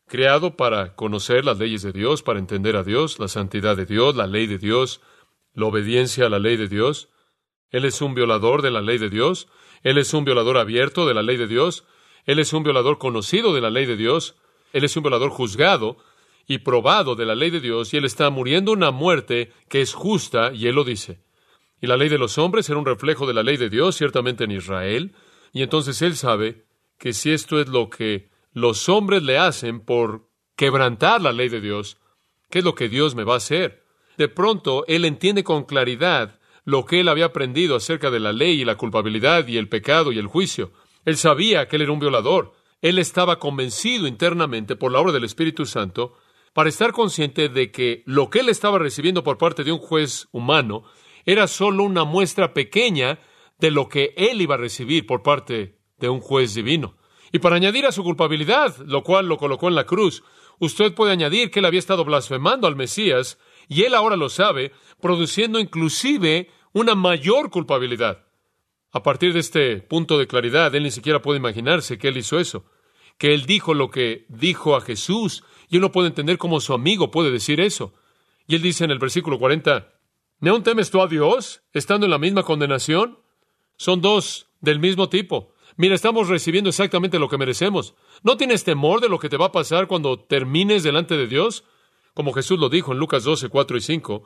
creado 0.07 0.57
para 0.57 0.95
conocer 0.95 1.45
las 1.45 1.59
leyes 1.59 1.83
de 1.83 1.91
Dios, 1.91 2.23
para 2.23 2.39
entender 2.39 2.75
a 2.75 2.83
Dios, 2.83 3.19
la 3.19 3.27
santidad 3.27 3.77
de 3.77 3.85
Dios, 3.85 4.15
la 4.15 4.27
ley 4.27 4.47
de 4.47 4.57
Dios, 4.57 5.01
la 5.53 5.67
obediencia 5.67 6.25
a 6.25 6.29
la 6.29 6.39
ley 6.39 6.57
de 6.57 6.67
Dios. 6.67 7.09
Él 7.69 7.85
es 7.85 8.01
un 8.01 8.15
violador 8.15 8.63
de 8.63 8.71
la 8.71 8.81
ley 8.81 8.97
de 8.97 9.09
Dios, 9.09 9.47
Él 9.83 9.99
es 9.99 10.13
un 10.15 10.25
violador 10.25 10.57
abierto 10.57 11.05
de 11.07 11.13
la 11.13 11.21
ley 11.21 11.37
de 11.37 11.47
Dios, 11.47 11.85
Él 12.25 12.39
es 12.39 12.53
un 12.53 12.63
violador 12.63 12.97
conocido 12.97 13.53
de 13.53 13.61
la 13.61 13.69
ley 13.69 13.85
de 13.85 13.95
Dios, 13.95 14.35
Él 14.73 14.83
es 14.83 14.97
un 14.97 15.03
violador 15.03 15.29
juzgado 15.29 15.97
y 16.49 16.57
probado 16.57 17.15
de 17.15 17.25
la 17.25 17.35
ley 17.35 17.49
de 17.49 17.61
Dios, 17.61 17.93
y 17.93 17.97
Él 17.97 18.03
está 18.03 18.29
muriendo 18.29 18.73
una 18.73 18.91
muerte 18.91 19.53
que 19.69 19.79
es 19.79 19.93
justa, 19.93 20.51
y 20.53 20.67
Él 20.67 20.75
lo 20.75 20.83
dice. 20.83 21.21
Y 21.79 21.87
la 21.87 21.95
ley 21.95 22.09
de 22.09 22.17
los 22.17 22.37
hombres 22.37 22.69
era 22.69 22.77
un 22.77 22.85
reflejo 22.85 23.25
de 23.25 23.33
la 23.33 23.43
ley 23.43 23.55
de 23.55 23.69
Dios, 23.69 23.95
ciertamente 23.95 24.43
en 24.43 24.51
Israel, 24.51 25.15
y 25.53 25.61
entonces 25.61 26.01
Él 26.01 26.17
sabe 26.17 26.65
que 26.97 27.13
si 27.13 27.31
esto 27.31 27.61
es 27.61 27.69
lo 27.69 27.89
que 27.89 28.29
los 28.51 28.89
hombres 28.89 29.23
le 29.23 29.37
hacen 29.37 29.79
por 29.79 30.27
quebrantar 30.57 31.21
la 31.21 31.31
ley 31.31 31.47
de 31.47 31.61
Dios, 31.61 31.97
¿Qué 32.49 32.59
es 32.59 32.65
lo 32.65 32.73
que 32.73 32.89
Dios 32.89 33.13
me 33.13 33.23
va 33.23 33.35
a 33.35 33.37
hacer? 33.37 33.83
De 34.17 34.27
pronto, 34.27 34.83
él 34.87 35.05
entiende 35.05 35.43
con 35.43 35.65
claridad 35.65 36.39
lo 36.65 36.85
que 36.85 36.99
él 36.99 37.07
había 37.07 37.25
aprendido 37.25 37.75
acerca 37.75 38.09
de 38.09 38.19
la 38.19 38.33
ley 38.33 38.61
y 38.61 38.65
la 38.65 38.75
culpabilidad 38.75 39.47
y 39.47 39.57
el 39.57 39.69
pecado 39.69 40.11
y 40.11 40.17
el 40.17 40.27
juicio. 40.27 40.71
Él 41.05 41.15
sabía 41.15 41.67
que 41.67 41.75
él 41.75 41.83
era 41.83 41.91
un 41.91 41.99
violador. 41.99 42.53
Él 42.81 42.97
estaba 42.97 43.39
convencido 43.39 44.07
internamente 44.07 44.75
por 44.75 44.91
la 44.91 44.99
obra 44.99 45.11
del 45.11 45.23
Espíritu 45.23 45.65
Santo 45.65 46.17
para 46.53 46.69
estar 46.69 46.91
consciente 46.91 47.49
de 47.49 47.71
que 47.71 48.03
lo 48.05 48.29
que 48.29 48.39
él 48.39 48.49
estaba 48.49 48.79
recibiendo 48.79 49.23
por 49.23 49.37
parte 49.37 49.63
de 49.63 49.71
un 49.71 49.79
juez 49.79 50.27
humano 50.31 50.83
era 51.25 51.47
solo 51.47 51.83
una 51.83 52.05
muestra 52.05 52.53
pequeña 52.53 53.19
de 53.59 53.71
lo 53.71 53.89
que 53.89 54.13
él 54.17 54.41
iba 54.41 54.55
a 54.55 54.59
recibir 54.59 55.05
por 55.05 55.21
parte 55.21 55.77
de 55.97 56.09
un 56.09 56.21
juez 56.21 56.53
divino. 56.53 56.97
Y 57.31 57.39
para 57.39 57.57
añadir 57.57 57.85
a 57.85 57.91
su 57.91 58.03
culpabilidad, 58.03 58.75
lo 58.85 59.03
cual 59.03 59.27
lo 59.27 59.37
colocó 59.37 59.67
en 59.67 59.75
la 59.75 59.85
cruz, 59.85 60.23
usted 60.59 60.93
puede 60.93 61.11
añadir 61.11 61.51
que 61.51 61.59
él 61.59 61.65
había 61.65 61.79
estado 61.79 62.03
blasfemando 62.03 62.67
al 62.67 62.75
Mesías, 62.75 63.37
y 63.67 63.83
él 63.83 63.93
ahora 63.93 64.15
lo 64.15 64.29
sabe, 64.29 64.71
produciendo 64.99 65.59
inclusive 65.59 66.49
una 66.73 66.95
mayor 66.95 67.51
culpabilidad. 67.51 68.25
A 68.91 69.03
partir 69.03 69.33
de 69.33 69.39
este 69.39 69.77
punto 69.77 70.17
de 70.17 70.25
claridad, 70.25 70.73
él 70.73 70.83
ni 70.83 70.91
siquiera 70.91 71.21
puede 71.21 71.37
imaginarse 71.37 71.99
que 71.99 72.07
él 72.07 72.17
hizo 72.17 72.39
eso, 72.39 72.65
que 73.19 73.33
él 73.33 73.45
dijo 73.45 73.75
lo 73.75 73.91
que 73.91 74.25
dijo 74.29 74.75
a 74.75 74.81
Jesús, 74.81 75.43
y 75.69 75.75
él 75.75 75.81
no 75.81 75.91
puede 75.91 76.07
entender 76.07 76.37
cómo 76.37 76.59
su 76.59 76.73
amigo 76.73 77.11
puede 77.11 77.31
decir 77.31 77.61
eso. 77.61 77.93
Y 78.47 78.55
él 78.55 78.61
dice 78.61 78.83
en 78.83 78.91
el 78.91 78.99
versículo 78.99 79.37
40, 79.39 79.93
¿No 80.41 80.51
aún 80.51 80.63
temes 80.63 80.89
tú 80.89 81.01
a 81.01 81.07
Dios, 81.07 81.61
estando 81.73 82.05
en 82.05 82.11
la 82.11 82.17
misma 82.17 82.43
condenación? 82.43 83.19
Son 83.75 84.01
dos 84.01 84.47
del 84.61 84.79
mismo 84.79 85.09
tipo. 85.09 85.53
Mira, 85.75 85.95
estamos 85.95 86.27
recibiendo 86.29 86.69
exactamente 86.69 87.19
lo 87.19 87.29
que 87.29 87.37
merecemos. 87.37 87.93
¿No 88.23 88.37
tienes 88.37 88.63
temor 88.63 89.01
de 89.01 89.09
lo 89.09 89.19
que 89.19 89.29
te 89.29 89.37
va 89.37 89.47
a 89.47 89.51
pasar 89.51 89.87
cuando 89.87 90.19
termines 90.19 90.83
delante 90.83 91.17
de 91.17 91.27
Dios? 91.27 91.65
Como 92.13 92.33
Jesús 92.33 92.59
lo 92.59 92.69
dijo 92.69 92.91
en 92.91 92.99
Lucas 92.99 93.23
12, 93.23 93.49
4 93.49 93.77
y 93.77 93.81
5. 93.81 94.23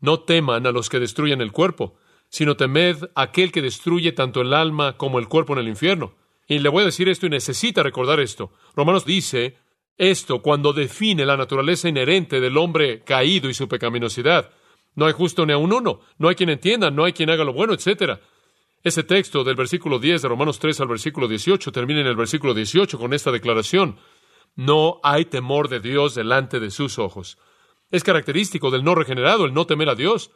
No 0.00 0.20
teman 0.20 0.66
a 0.66 0.72
los 0.72 0.88
que 0.88 0.98
destruyen 0.98 1.40
el 1.40 1.52
cuerpo, 1.52 1.96
sino 2.28 2.56
temed 2.56 2.96
a 3.14 3.22
aquel 3.22 3.52
que 3.52 3.62
destruye 3.62 4.12
tanto 4.12 4.40
el 4.40 4.52
alma 4.54 4.96
como 4.96 5.18
el 5.18 5.28
cuerpo 5.28 5.52
en 5.52 5.60
el 5.60 5.68
infierno. 5.68 6.14
Y 6.46 6.58
le 6.58 6.68
voy 6.68 6.82
a 6.82 6.86
decir 6.86 7.08
esto 7.08 7.26
y 7.26 7.30
necesita 7.30 7.82
recordar 7.82 8.20
esto. 8.20 8.52
Romanos 8.74 9.04
dice 9.04 9.58
esto 10.02 10.42
cuando 10.42 10.72
define 10.72 11.24
la 11.24 11.36
naturaleza 11.36 11.88
inherente 11.88 12.40
del 12.40 12.56
hombre 12.56 13.04
caído 13.04 13.48
y 13.48 13.54
su 13.54 13.68
pecaminosidad. 13.68 14.50
No 14.96 15.06
hay 15.06 15.12
justo 15.12 15.46
ni 15.46 15.52
a 15.52 15.58
un 15.58 15.72
uno, 15.72 16.00
no 16.18 16.28
hay 16.28 16.34
quien 16.34 16.50
entienda, 16.50 16.90
no 16.90 17.04
hay 17.04 17.12
quien 17.12 17.30
haga 17.30 17.44
lo 17.44 17.52
bueno, 17.52 17.72
etcétera. 17.72 18.20
Ese 18.82 19.04
texto 19.04 19.44
del 19.44 19.54
versículo 19.54 20.00
10 20.00 20.22
de 20.22 20.28
Romanos 20.28 20.58
3 20.58 20.80
al 20.80 20.88
versículo 20.88 21.28
18 21.28 21.70
termina 21.70 22.00
en 22.00 22.08
el 22.08 22.16
versículo 22.16 22.52
18 22.52 22.98
con 22.98 23.14
esta 23.14 23.30
declaración. 23.30 23.96
No 24.56 25.00
hay 25.04 25.26
temor 25.26 25.68
de 25.68 25.78
Dios 25.78 26.16
delante 26.16 26.58
de 26.58 26.72
sus 26.72 26.98
ojos. 26.98 27.38
Es 27.92 28.02
característico 28.02 28.72
del 28.72 28.82
no 28.82 28.96
regenerado 28.96 29.44
el 29.44 29.54
no 29.54 29.66
temer 29.66 29.88
a 29.88 29.94
Dios. 29.94 30.32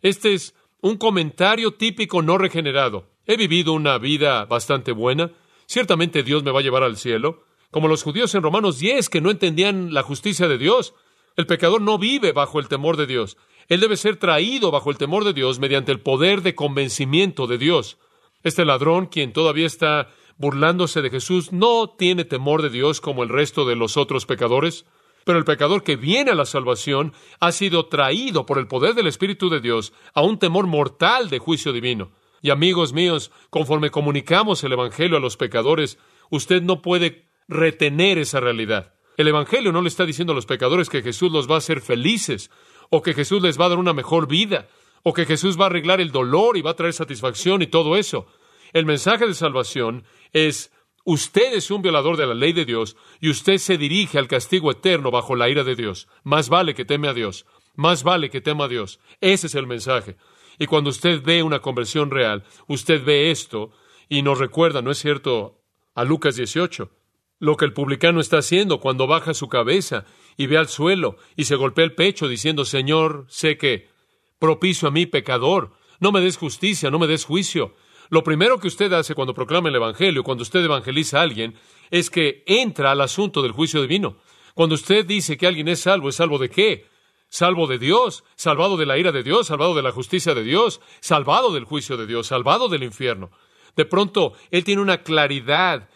Este 0.00 0.32
es 0.32 0.54
un 0.80 0.96
comentario 0.96 1.74
típico 1.74 2.22
no 2.22 2.38
regenerado. 2.38 3.10
He 3.26 3.36
vivido 3.36 3.74
una 3.74 3.98
vida 3.98 4.46
bastante 4.46 4.92
buena. 4.92 5.30
Ciertamente 5.66 6.22
Dios 6.22 6.42
me 6.42 6.52
va 6.52 6.60
a 6.60 6.62
llevar 6.62 6.84
al 6.84 6.96
cielo. 6.96 7.44
Como 7.74 7.88
los 7.88 8.04
judíos 8.04 8.32
en 8.36 8.44
Romanos 8.44 8.78
10 8.78 9.08
que 9.08 9.20
no 9.20 9.32
entendían 9.32 9.92
la 9.92 10.04
justicia 10.04 10.46
de 10.46 10.58
Dios. 10.58 10.94
El 11.34 11.48
pecador 11.48 11.80
no 11.80 11.98
vive 11.98 12.30
bajo 12.30 12.60
el 12.60 12.68
temor 12.68 12.96
de 12.96 13.08
Dios. 13.08 13.36
Él 13.66 13.80
debe 13.80 13.96
ser 13.96 14.16
traído 14.16 14.70
bajo 14.70 14.92
el 14.92 14.96
temor 14.96 15.24
de 15.24 15.32
Dios 15.32 15.58
mediante 15.58 15.90
el 15.90 15.98
poder 15.98 16.42
de 16.42 16.54
convencimiento 16.54 17.48
de 17.48 17.58
Dios. 17.58 17.98
Este 18.44 18.64
ladrón, 18.64 19.06
quien 19.06 19.32
todavía 19.32 19.66
está 19.66 20.08
burlándose 20.38 21.02
de 21.02 21.10
Jesús, 21.10 21.52
no 21.52 21.90
tiene 21.90 22.24
temor 22.24 22.62
de 22.62 22.70
Dios 22.70 23.00
como 23.00 23.24
el 23.24 23.28
resto 23.28 23.64
de 23.64 23.74
los 23.74 23.96
otros 23.96 24.24
pecadores. 24.24 24.86
Pero 25.24 25.40
el 25.40 25.44
pecador 25.44 25.82
que 25.82 25.96
viene 25.96 26.30
a 26.30 26.36
la 26.36 26.46
salvación 26.46 27.12
ha 27.40 27.50
sido 27.50 27.86
traído 27.86 28.46
por 28.46 28.58
el 28.58 28.68
poder 28.68 28.94
del 28.94 29.08
Espíritu 29.08 29.50
de 29.50 29.58
Dios 29.58 29.92
a 30.14 30.22
un 30.22 30.38
temor 30.38 30.68
mortal 30.68 31.28
de 31.28 31.40
juicio 31.40 31.72
divino. 31.72 32.12
Y 32.40 32.50
amigos 32.50 32.92
míos, 32.92 33.32
conforme 33.50 33.90
comunicamos 33.90 34.62
el 34.62 34.74
Evangelio 34.74 35.16
a 35.16 35.20
los 35.20 35.36
pecadores, 35.36 35.98
usted 36.30 36.62
no 36.62 36.80
puede 36.80 37.33
retener 37.48 38.18
esa 38.18 38.40
realidad. 38.40 38.94
El 39.16 39.28
Evangelio 39.28 39.72
no 39.72 39.82
le 39.82 39.88
está 39.88 40.04
diciendo 40.04 40.32
a 40.32 40.36
los 40.36 40.46
pecadores 40.46 40.88
que 40.88 41.02
Jesús 41.02 41.30
los 41.30 41.48
va 41.48 41.56
a 41.56 41.58
hacer 41.58 41.80
felices 41.80 42.50
o 42.90 43.02
que 43.02 43.14
Jesús 43.14 43.42
les 43.42 43.58
va 43.60 43.66
a 43.66 43.70
dar 43.70 43.78
una 43.78 43.92
mejor 43.92 44.28
vida, 44.28 44.68
o 45.02 45.12
que 45.12 45.26
Jesús 45.26 45.58
va 45.58 45.64
a 45.64 45.66
arreglar 45.66 46.00
el 46.00 46.12
dolor 46.12 46.56
y 46.56 46.62
va 46.62 46.70
a 46.70 46.76
traer 46.76 46.92
satisfacción 46.92 47.62
y 47.62 47.66
todo 47.66 47.96
eso. 47.96 48.26
El 48.72 48.86
mensaje 48.86 49.26
de 49.26 49.34
salvación 49.34 50.04
es 50.32 50.72
usted 51.04 51.52
es 51.54 51.70
un 51.70 51.82
violador 51.82 52.16
de 52.16 52.26
la 52.26 52.34
ley 52.34 52.52
de 52.52 52.64
Dios 52.64 52.96
y 53.20 53.28
usted 53.28 53.58
se 53.58 53.76
dirige 53.76 54.18
al 54.18 54.28
castigo 54.28 54.70
eterno 54.70 55.10
bajo 55.10 55.36
la 55.36 55.48
ira 55.48 55.62
de 55.62 55.76
Dios. 55.76 56.08
Más 56.22 56.48
vale 56.48 56.74
que 56.74 56.84
teme 56.84 57.08
a 57.08 57.14
Dios, 57.14 57.46
más 57.74 58.02
vale 58.02 58.30
que 58.30 58.40
tema 58.40 58.64
a 58.64 58.68
Dios. 58.68 59.00
Ese 59.20 59.48
es 59.48 59.54
el 59.54 59.66
mensaje. 59.66 60.16
Y 60.58 60.66
cuando 60.66 60.90
usted 60.90 61.22
ve 61.22 61.42
una 61.42 61.60
conversión 61.60 62.10
real, 62.10 62.44
usted 62.66 63.04
ve 63.04 63.30
esto 63.30 63.72
y 64.08 64.22
nos 64.22 64.38
recuerda, 64.38 64.82
¿no 64.82 64.90
es 64.90 64.98
cierto?, 64.98 65.60
a 65.94 66.04
Lucas 66.04 66.36
18 66.36 66.90
lo 67.44 67.58
que 67.58 67.66
el 67.66 67.74
publicano 67.74 68.20
está 68.20 68.38
haciendo 68.38 68.80
cuando 68.80 69.06
baja 69.06 69.34
su 69.34 69.48
cabeza 69.48 70.06
y 70.38 70.46
ve 70.46 70.56
al 70.56 70.68
suelo 70.68 71.16
y 71.36 71.44
se 71.44 71.56
golpea 71.56 71.84
el 71.84 71.94
pecho 71.94 72.26
diciendo, 72.26 72.64
Señor, 72.64 73.26
sé 73.28 73.58
que 73.58 73.90
propicio 74.38 74.88
a 74.88 74.90
mí 74.90 75.04
pecador, 75.04 75.72
no 76.00 76.10
me 76.10 76.22
des 76.22 76.38
justicia, 76.38 76.90
no 76.90 76.98
me 76.98 77.06
des 77.06 77.26
juicio. 77.26 77.74
Lo 78.08 78.24
primero 78.24 78.58
que 78.58 78.68
usted 78.68 78.90
hace 78.94 79.14
cuando 79.14 79.34
proclama 79.34 79.68
el 79.68 79.74
Evangelio, 79.74 80.24
cuando 80.24 80.40
usted 80.40 80.64
evangeliza 80.64 81.20
a 81.20 81.22
alguien, 81.22 81.54
es 81.90 82.08
que 82.08 82.44
entra 82.46 82.90
al 82.90 83.02
asunto 83.02 83.42
del 83.42 83.52
juicio 83.52 83.82
divino. 83.82 84.16
Cuando 84.54 84.74
usted 84.74 85.04
dice 85.04 85.36
que 85.36 85.46
alguien 85.46 85.68
es 85.68 85.80
salvo, 85.80 86.08
¿es 86.08 86.16
salvo 86.16 86.38
de 86.38 86.48
qué? 86.48 86.86
Salvo 87.28 87.66
de 87.66 87.78
Dios, 87.78 88.24
salvado 88.36 88.78
de 88.78 88.86
la 88.86 88.96
ira 88.96 89.12
de 89.12 89.22
Dios, 89.22 89.48
salvado 89.48 89.74
de 89.74 89.82
la 89.82 89.92
justicia 89.92 90.34
de 90.34 90.44
Dios, 90.44 90.80
salvado 91.00 91.52
del 91.52 91.64
juicio 91.64 91.98
de 91.98 92.06
Dios, 92.06 92.26
salvado 92.26 92.68
del 92.68 92.84
infierno. 92.84 93.30
De 93.76 93.84
pronto, 93.84 94.32
Él 94.50 94.64
tiene 94.64 94.80
una 94.80 95.02
claridad 95.02 95.90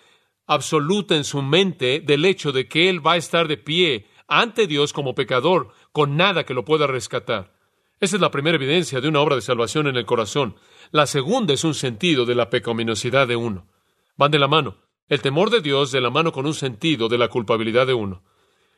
absoluta 0.49 1.15
en 1.15 1.25
su 1.25 1.43
mente 1.43 2.01
del 2.01 2.25
hecho 2.25 2.51
de 2.51 2.67
que 2.67 2.89
él 2.89 3.07
va 3.07 3.13
a 3.13 3.17
estar 3.19 3.47
de 3.47 3.59
pie 3.59 4.07
ante 4.27 4.67
Dios 4.67 4.93
como 4.93 5.15
pecador, 5.15 5.69
con 5.93 6.17
nada 6.17 6.45
que 6.45 6.55
lo 6.55 6.65
pueda 6.65 6.87
rescatar. 6.87 7.55
Esa 8.01 8.17
es 8.17 8.23
la 8.23 8.31
primera 8.31 8.57
evidencia 8.57 9.01
de 9.01 9.09
una 9.09 9.21
obra 9.21 9.37
de 9.37 9.43
salvación 9.43 9.87
en 9.87 9.97
el 9.97 10.07
corazón. 10.07 10.57
La 10.91 11.07
segunda 11.07 11.55
es 11.55 11.65
un 11.65 11.75
sentido 11.75 12.25
de 12.25 12.35
la 12.35 12.51
pecaminosidad 12.51 13.29
de 13.29 13.37
uno. 13.37 13.69
Van 14.17 14.31
de 14.31 14.39
la 14.39 14.49
mano. 14.49 14.79
El 15.09 15.21
temor 15.21 15.51
de 15.51 15.61
Dios 15.61 15.93
de 15.93 16.01
la 16.01 16.11
mano 16.11 16.33
con 16.33 16.47
un 16.47 16.55
sentido 16.55 17.09
de 17.09 17.19
la 17.19 17.29
culpabilidad 17.29 17.87
de 17.87 17.95
uno. 17.95 18.25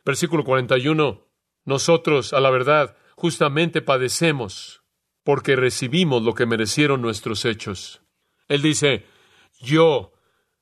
Versículo 0.05 0.43
41. 0.43 1.27
Nosotros, 1.65 2.33
a 2.33 2.39
la 2.39 2.49
verdad, 2.49 2.97
justamente 3.15 3.81
padecemos 3.81 4.81
porque 5.23 5.55
recibimos 5.55 6.23
lo 6.23 6.33
que 6.33 6.45
merecieron 6.45 7.01
nuestros 7.01 7.45
hechos. 7.45 8.01
Él 8.47 8.61
dice, 8.61 9.05
yo 9.61 10.13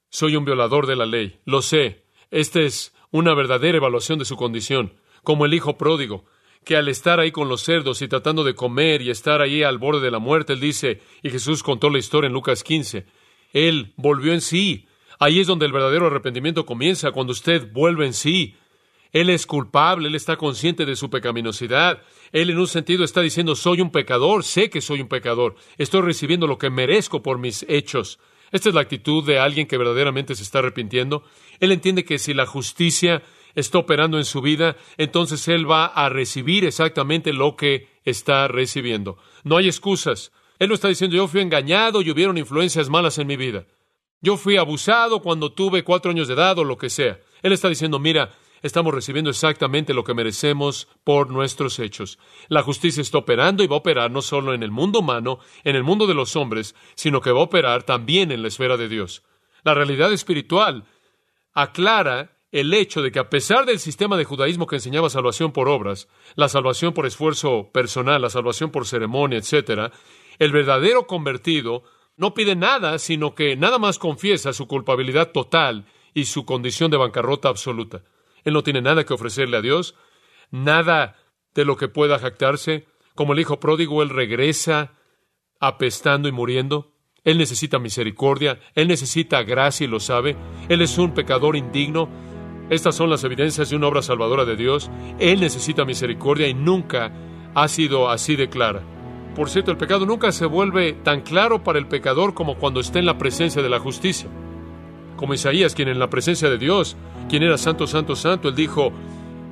soy 0.09 0.35
un 0.35 0.45
violador 0.45 0.87
de 0.87 0.95
la 0.95 1.05
ley, 1.05 1.39
lo 1.45 1.61
sé. 1.61 2.03
Esta 2.31 2.61
es 2.61 2.93
una 3.11 3.33
verdadera 3.33 3.77
evaluación 3.77 4.19
de 4.19 4.25
su 4.25 4.35
condición, 4.35 4.93
como 5.23 5.45
el 5.45 5.53
hijo 5.53 5.77
pródigo, 5.77 6.25
que 6.63 6.75
al 6.75 6.87
estar 6.87 7.19
ahí 7.19 7.31
con 7.31 7.49
los 7.49 7.61
cerdos 7.61 8.01
y 8.01 8.07
tratando 8.07 8.43
de 8.43 8.55
comer 8.55 9.01
y 9.01 9.09
estar 9.09 9.41
ahí 9.41 9.63
al 9.63 9.77
borde 9.77 10.01
de 10.01 10.11
la 10.11 10.19
muerte, 10.19 10.53
él 10.53 10.59
dice, 10.59 11.01
y 11.23 11.29
Jesús 11.29 11.63
contó 11.63 11.89
la 11.89 11.99
historia 11.99 12.27
en 12.27 12.33
Lucas 12.33 12.63
15, 12.63 13.05
él 13.53 13.93
volvió 13.97 14.33
en 14.33 14.41
sí. 14.41 14.87
Ahí 15.19 15.39
es 15.39 15.47
donde 15.47 15.65
el 15.65 15.73
verdadero 15.73 16.07
arrepentimiento 16.07 16.65
comienza, 16.65 17.11
cuando 17.11 17.31
usted 17.31 17.71
vuelve 17.71 18.05
en 18.05 18.13
sí. 18.13 18.55
Él 19.11 19.29
es 19.29 19.45
culpable, 19.45 20.07
él 20.07 20.15
está 20.15 20.37
consciente 20.37 20.85
de 20.85 20.95
su 20.95 21.09
pecaminosidad. 21.09 22.03
Él 22.31 22.51
en 22.51 22.59
un 22.59 22.67
sentido 22.67 23.03
está 23.03 23.21
diciendo, 23.21 23.55
soy 23.55 23.81
un 23.81 23.91
pecador, 23.91 24.43
sé 24.43 24.69
que 24.69 24.81
soy 24.81 25.01
un 25.01 25.07
pecador, 25.07 25.55
estoy 25.77 26.01
recibiendo 26.01 26.45
lo 26.45 26.59
que 26.59 26.69
merezco 26.69 27.23
por 27.23 27.39
mis 27.39 27.65
hechos. 27.67 28.19
Esta 28.51 28.69
es 28.69 28.75
la 28.75 28.81
actitud 28.81 29.25
de 29.25 29.39
alguien 29.39 29.67
que 29.67 29.77
verdaderamente 29.77 30.35
se 30.35 30.43
está 30.43 30.59
arrepintiendo. 30.59 31.23
Él 31.59 31.71
entiende 31.71 32.05
que 32.05 32.19
si 32.19 32.33
la 32.33 32.45
justicia 32.45 33.21
está 33.55 33.77
operando 33.77 34.17
en 34.17 34.25
su 34.25 34.41
vida, 34.41 34.75
entonces 34.97 35.47
él 35.47 35.69
va 35.69 35.85
a 35.85 36.09
recibir 36.09 36.65
exactamente 36.65 37.33
lo 37.33 37.55
que 37.55 37.87
está 38.05 38.47
recibiendo. 38.47 39.17
No 39.43 39.57
hay 39.57 39.67
excusas. 39.67 40.31
Él 40.59 40.69
no 40.69 40.75
está 40.75 40.87
diciendo 40.87 41.15
yo 41.15 41.27
fui 41.27 41.41
engañado 41.41 42.01
y 42.01 42.11
hubieron 42.11 42.37
influencias 42.37 42.89
malas 42.89 43.17
en 43.17 43.27
mi 43.27 43.37
vida. 43.37 43.65
Yo 44.21 44.35
fui 44.35 44.57
abusado 44.57 45.21
cuando 45.21 45.53
tuve 45.53 45.83
cuatro 45.83 46.11
años 46.11 46.27
de 46.27 46.33
edad 46.33 46.57
o 46.59 46.63
lo 46.63 46.77
que 46.77 46.89
sea. 46.89 47.19
Él 47.41 47.53
está 47.53 47.69
diciendo, 47.69 47.99
mira, 47.99 48.35
estamos 48.61 48.93
recibiendo 48.93 49.29
exactamente 49.29 49.93
lo 49.93 50.03
que 50.03 50.13
merecemos 50.13 50.87
por 51.03 51.29
nuestros 51.29 51.79
hechos. 51.79 52.19
La 52.47 52.63
justicia 52.63 53.01
está 53.01 53.17
operando 53.19 53.63
y 53.63 53.67
va 53.67 53.75
a 53.75 53.79
operar 53.79 54.11
no 54.11 54.21
solo 54.21 54.53
en 54.53 54.63
el 54.63 54.71
mundo 54.71 54.99
humano, 54.99 55.39
en 55.63 55.75
el 55.75 55.83
mundo 55.83 56.07
de 56.07 56.13
los 56.13 56.35
hombres, 56.35 56.75
sino 56.95 57.21
que 57.21 57.31
va 57.31 57.39
a 57.39 57.43
operar 57.43 57.83
también 57.83 58.31
en 58.31 58.41
la 58.41 58.47
esfera 58.47 58.77
de 58.77 58.89
Dios. 58.89 59.23
La 59.63 59.73
realidad 59.73 60.11
espiritual 60.13 60.85
aclara 61.53 62.37
el 62.51 62.73
hecho 62.73 63.01
de 63.01 63.11
que 63.11 63.19
a 63.19 63.29
pesar 63.29 63.65
del 63.65 63.79
sistema 63.79 64.17
de 64.17 64.25
judaísmo 64.25 64.65
que 64.65 64.77
enseñaba 64.77 65.09
salvación 65.09 65.51
por 65.51 65.69
obras, 65.69 66.07
la 66.35 66.49
salvación 66.49 66.93
por 66.93 67.05
esfuerzo 67.05 67.69
personal, 67.71 68.21
la 68.21 68.29
salvación 68.29 68.71
por 68.71 68.87
ceremonia, 68.87 69.37
etc., 69.37 69.93
el 70.39 70.51
verdadero 70.51 71.05
convertido 71.05 71.83
no 72.17 72.33
pide 72.33 72.55
nada, 72.55 72.97
sino 72.97 73.35
que 73.35 73.55
nada 73.55 73.77
más 73.77 73.99
confiesa 73.99 74.53
su 74.53 74.67
culpabilidad 74.67 75.31
total 75.31 75.85
y 76.13 76.25
su 76.25 76.45
condición 76.45 76.89
de 76.91 76.97
bancarrota 76.97 77.49
absoluta. 77.49 78.03
Él 78.43 78.53
no 78.53 78.63
tiene 78.63 78.81
nada 78.81 79.05
que 79.05 79.13
ofrecerle 79.13 79.57
a 79.57 79.61
Dios, 79.61 79.95
nada 80.51 81.15
de 81.53 81.65
lo 81.65 81.77
que 81.77 81.87
pueda 81.87 82.19
jactarse. 82.19 82.87
Como 83.15 83.33
el 83.33 83.39
hijo 83.39 83.59
pródigo, 83.59 84.01
él 84.01 84.09
regresa 84.09 84.93
apestando 85.59 86.27
y 86.29 86.31
muriendo. 86.31 86.93
Él 87.23 87.37
necesita 87.37 87.79
misericordia, 87.79 88.59
Él 88.75 88.87
necesita 88.87 89.43
gracia 89.43 89.83
y 89.83 89.87
lo 89.87 89.99
sabe. 89.99 90.35
Él 90.69 90.81
es 90.81 90.97
un 90.97 91.13
pecador 91.13 91.55
indigno. 91.55 92.09
Estas 92.69 92.95
son 92.95 93.09
las 93.09 93.23
evidencias 93.23 93.69
de 93.69 93.75
una 93.75 93.87
obra 93.87 94.01
salvadora 94.01 94.45
de 94.45 94.55
Dios. 94.55 94.89
Él 95.19 95.39
necesita 95.39 95.85
misericordia 95.85 96.47
y 96.47 96.53
nunca 96.53 97.11
ha 97.53 97.67
sido 97.67 98.09
así 98.09 98.35
de 98.35 98.49
clara. 98.49 98.81
Por 99.35 99.49
cierto, 99.49 99.71
el 99.71 99.77
pecado 99.77 100.05
nunca 100.05 100.31
se 100.31 100.45
vuelve 100.45 100.93
tan 100.93 101.21
claro 101.21 101.63
para 101.63 101.79
el 101.79 101.87
pecador 101.87 102.33
como 102.33 102.57
cuando 102.57 102.79
está 102.79 102.99
en 102.99 103.05
la 103.05 103.17
presencia 103.17 103.61
de 103.61 103.69
la 103.69 103.79
justicia. 103.79 104.29
Como 105.19 105.33
Isaías, 105.33 105.75
quien 105.75 105.89
en 105.89 105.99
la 105.99 106.09
presencia 106.09 106.49
de 106.49 106.57
Dios, 106.57 106.95
quien 107.27 107.43
era 107.43 107.57
santo, 107.57 107.85
santo, 107.87 108.15
santo, 108.15 108.47
él 108.47 108.55
dijo, 108.55 108.93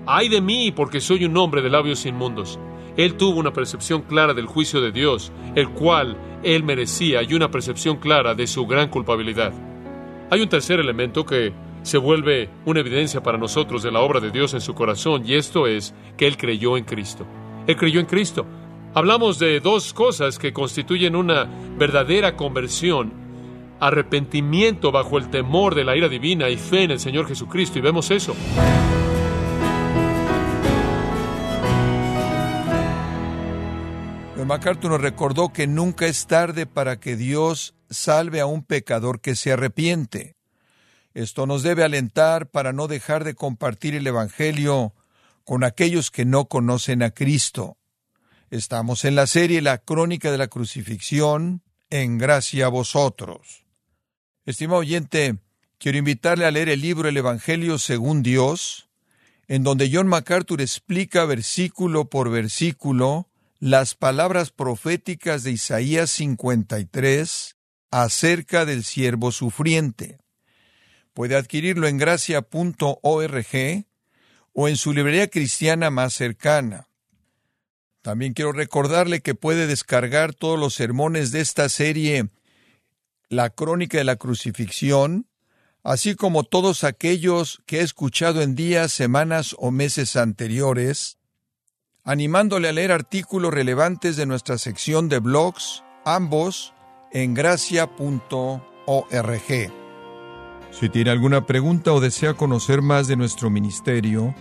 ay 0.05 0.29
de 0.29 0.39
mí 0.39 0.71
porque 0.71 1.01
soy 1.01 1.25
un 1.25 1.35
hombre 1.35 1.61
de 1.61 1.69
labios 1.69 2.05
inmundos. 2.05 2.57
Él 2.95 3.15
tuvo 3.15 3.37
una 3.37 3.51
percepción 3.51 4.03
clara 4.03 4.33
del 4.33 4.45
juicio 4.45 4.79
de 4.79 4.93
Dios, 4.93 5.29
el 5.55 5.67
cual 5.71 6.15
él 6.41 6.63
merecía, 6.63 7.21
y 7.21 7.33
una 7.33 7.51
percepción 7.51 7.97
clara 7.97 8.33
de 8.33 8.47
su 8.47 8.65
gran 8.65 8.87
culpabilidad. 8.87 9.51
Hay 10.31 10.39
un 10.39 10.47
tercer 10.47 10.79
elemento 10.79 11.25
que 11.25 11.51
se 11.81 11.97
vuelve 11.97 12.49
una 12.63 12.79
evidencia 12.79 13.21
para 13.21 13.37
nosotros 13.37 13.83
de 13.83 13.91
la 13.91 13.99
obra 13.99 14.21
de 14.21 14.31
Dios 14.31 14.53
en 14.53 14.61
su 14.61 14.73
corazón, 14.73 15.23
y 15.25 15.33
esto 15.33 15.67
es 15.67 15.93
que 16.15 16.27
él 16.27 16.37
creyó 16.37 16.77
en 16.77 16.85
Cristo. 16.85 17.27
Él 17.67 17.75
creyó 17.75 17.99
en 17.99 18.05
Cristo. 18.05 18.45
Hablamos 18.93 19.37
de 19.37 19.59
dos 19.59 19.91
cosas 19.91 20.39
que 20.39 20.53
constituyen 20.53 21.13
una 21.13 21.45
verdadera 21.77 22.37
conversión, 22.37 23.26
arrepentimiento 23.79 24.91
bajo 24.91 25.17
el 25.17 25.29
temor 25.29 25.75
de 25.75 25.83
la 25.83 25.95
ira 25.95 26.09
divina 26.09 26.49
y 26.49 26.57
fe 26.57 26.83
en 26.83 26.91
el 26.91 26.99
Señor 26.99 27.27
Jesucristo, 27.27 27.79
y 27.79 27.81
vemos 27.81 28.11
eso. 28.11 28.35
MacArthur 34.47 34.91
nos 34.91 35.01
recordó 35.01 35.51
que 35.51 35.67
nunca 35.67 36.05
es 36.05 36.25
tarde 36.25 36.65
para 36.65 37.01
que 37.01 37.17
Dios 37.17 37.75
salve 37.89 38.39
a 38.39 38.45
un 38.45 38.63
pecador 38.63 39.19
que 39.19 39.35
se 39.35 39.51
arrepiente. 39.51 40.37
Esto 41.13 41.45
nos 41.45 41.63
debe 41.63 41.83
alentar 41.83 42.49
para 42.49 42.71
no 42.71 42.87
dejar 42.87 43.25
de 43.25 43.35
compartir 43.35 43.93
el 43.93 44.07
Evangelio 44.07 44.93
con 45.43 45.65
aquellos 45.65 46.11
que 46.11 46.23
no 46.23 46.45
conocen 46.45 47.03
a 47.03 47.11
Cristo. 47.11 47.77
Estamos 48.49 49.03
en 49.03 49.15
la 49.15 49.27
serie 49.27 49.61
La 49.61 49.79
Crónica 49.79 50.31
de 50.31 50.37
la 50.37 50.47
Crucifixión, 50.47 51.61
en 51.89 52.17
gracia 52.17 52.67
a 52.67 52.69
vosotros. 52.69 53.66
Estimado 54.47 54.79
oyente, 54.79 55.39
quiero 55.77 55.97
invitarle 55.97 56.45
a 56.45 56.51
leer 56.51 56.69
el 56.69 56.79
libro 56.79 57.09
El 57.09 57.17
Evangelio 57.17 57.77
según 57.77 58.23
Dios, 58.23 58.87
en 59.49 59.63
donde 59.63 59.89
John 59.91 60.07
MacArthur 60.07 60.61
explica 60.61 61.25
versículo 61.25 62.05
por 62.05 62.31
versículo 62.31 63.27
las 63.59 63.93
palabras 63.93 64.51
proféticas 64.51 65.43
de 65.43 65.51
Isaías 65.51 66.11
53 66.11 67.57
acerca 67.91 68.63
del 68.63 68.85
siervo 68.85 69.33
sufriente. 69.33 70.17
Puede 71.13 71.35
adquirirlo 71.35 71.89
en 71.89 71.97
gracia.org 71.97 73.85
o 74.53 74.67
en 74.69 74.77
su 74.77 74.93
librería 74.93 75.27
cristiana 75.27 75.89
más 75.89 76.13
cercana. 76.13 76.87
También 78.01 78.31
quiero 78.31 78.53
recordarle 78.53 79.19
que 79.19 79.35
puede 79.35 79.67
descargar 79.67 80.33
todos 80.33 80.57
los 80.57 80.73
sermones 80.73 81.33
de 81.33 81.41
esta 81.41 81.67
serie 81.67 82.29
La 83.29 83.49
Crónica 83.49 83.97
de 83.97 84.05
la 84.05 84.15
Crucifixión, 84.15 85.27
así 85.83 86.15
como 86.15 86.43
todos 86.43 86.85
aquellos 86.85 87.61
que 87.65 87.79
he 87.79 87.81
escuchado 87.81 88.41
en 88.41 88.55
días, 88.55 88.93
semanas 88.93 89.53
o 89.59 89.69
meses 89.69 90.15
anteriores, 90.15 91.17
animándole 92.05 92.69
a 92.69 92.71
leer 92.71 92.93
artículos 92.93 93.53
relevantes 93.53 94.15
de 94.15 94.25
nuestra 94.25 94.57
sección 94.57 95.09
de 95.09 95.19
blogs, 95.19 95.83
ambos 96.05 96.73
en 97.11 97.33
gracia.org. 97.33 98.61
Si 100.71 100.89
tiene 100.89 101.09
alguna 101.09 101.45
pregunta 101.45 101.91
o 101.91 101.99
desea 101.99 102.33
conocer 102.33 102.81
más 102.81 103.07
de 103.07 103.17
nuestro 103.17 103.49
ministerio, 103.49 104.33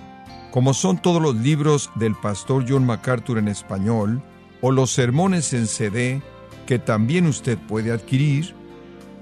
como 0.53 0.75
son 0.75 1.03
todos 1.03 1.21
los 1.21 1.35
libros 1.35 1.91
del 1.97 2.15
pastor 2.15 2.65
John 2.69 2.87
MacArthur 2.87 3.39
en 3.39 3.49
español 3.49 4.23
o 4.61 4.71
los 4.71 4.93
sermones 4.93 5.53
en 5.55 5.67
CD 5.67 6.23
que 6.67 6.79
también 6.79 7.27
usted 7.27 7.59
puede 7.59 7.91
adquirir, 7.91 8.55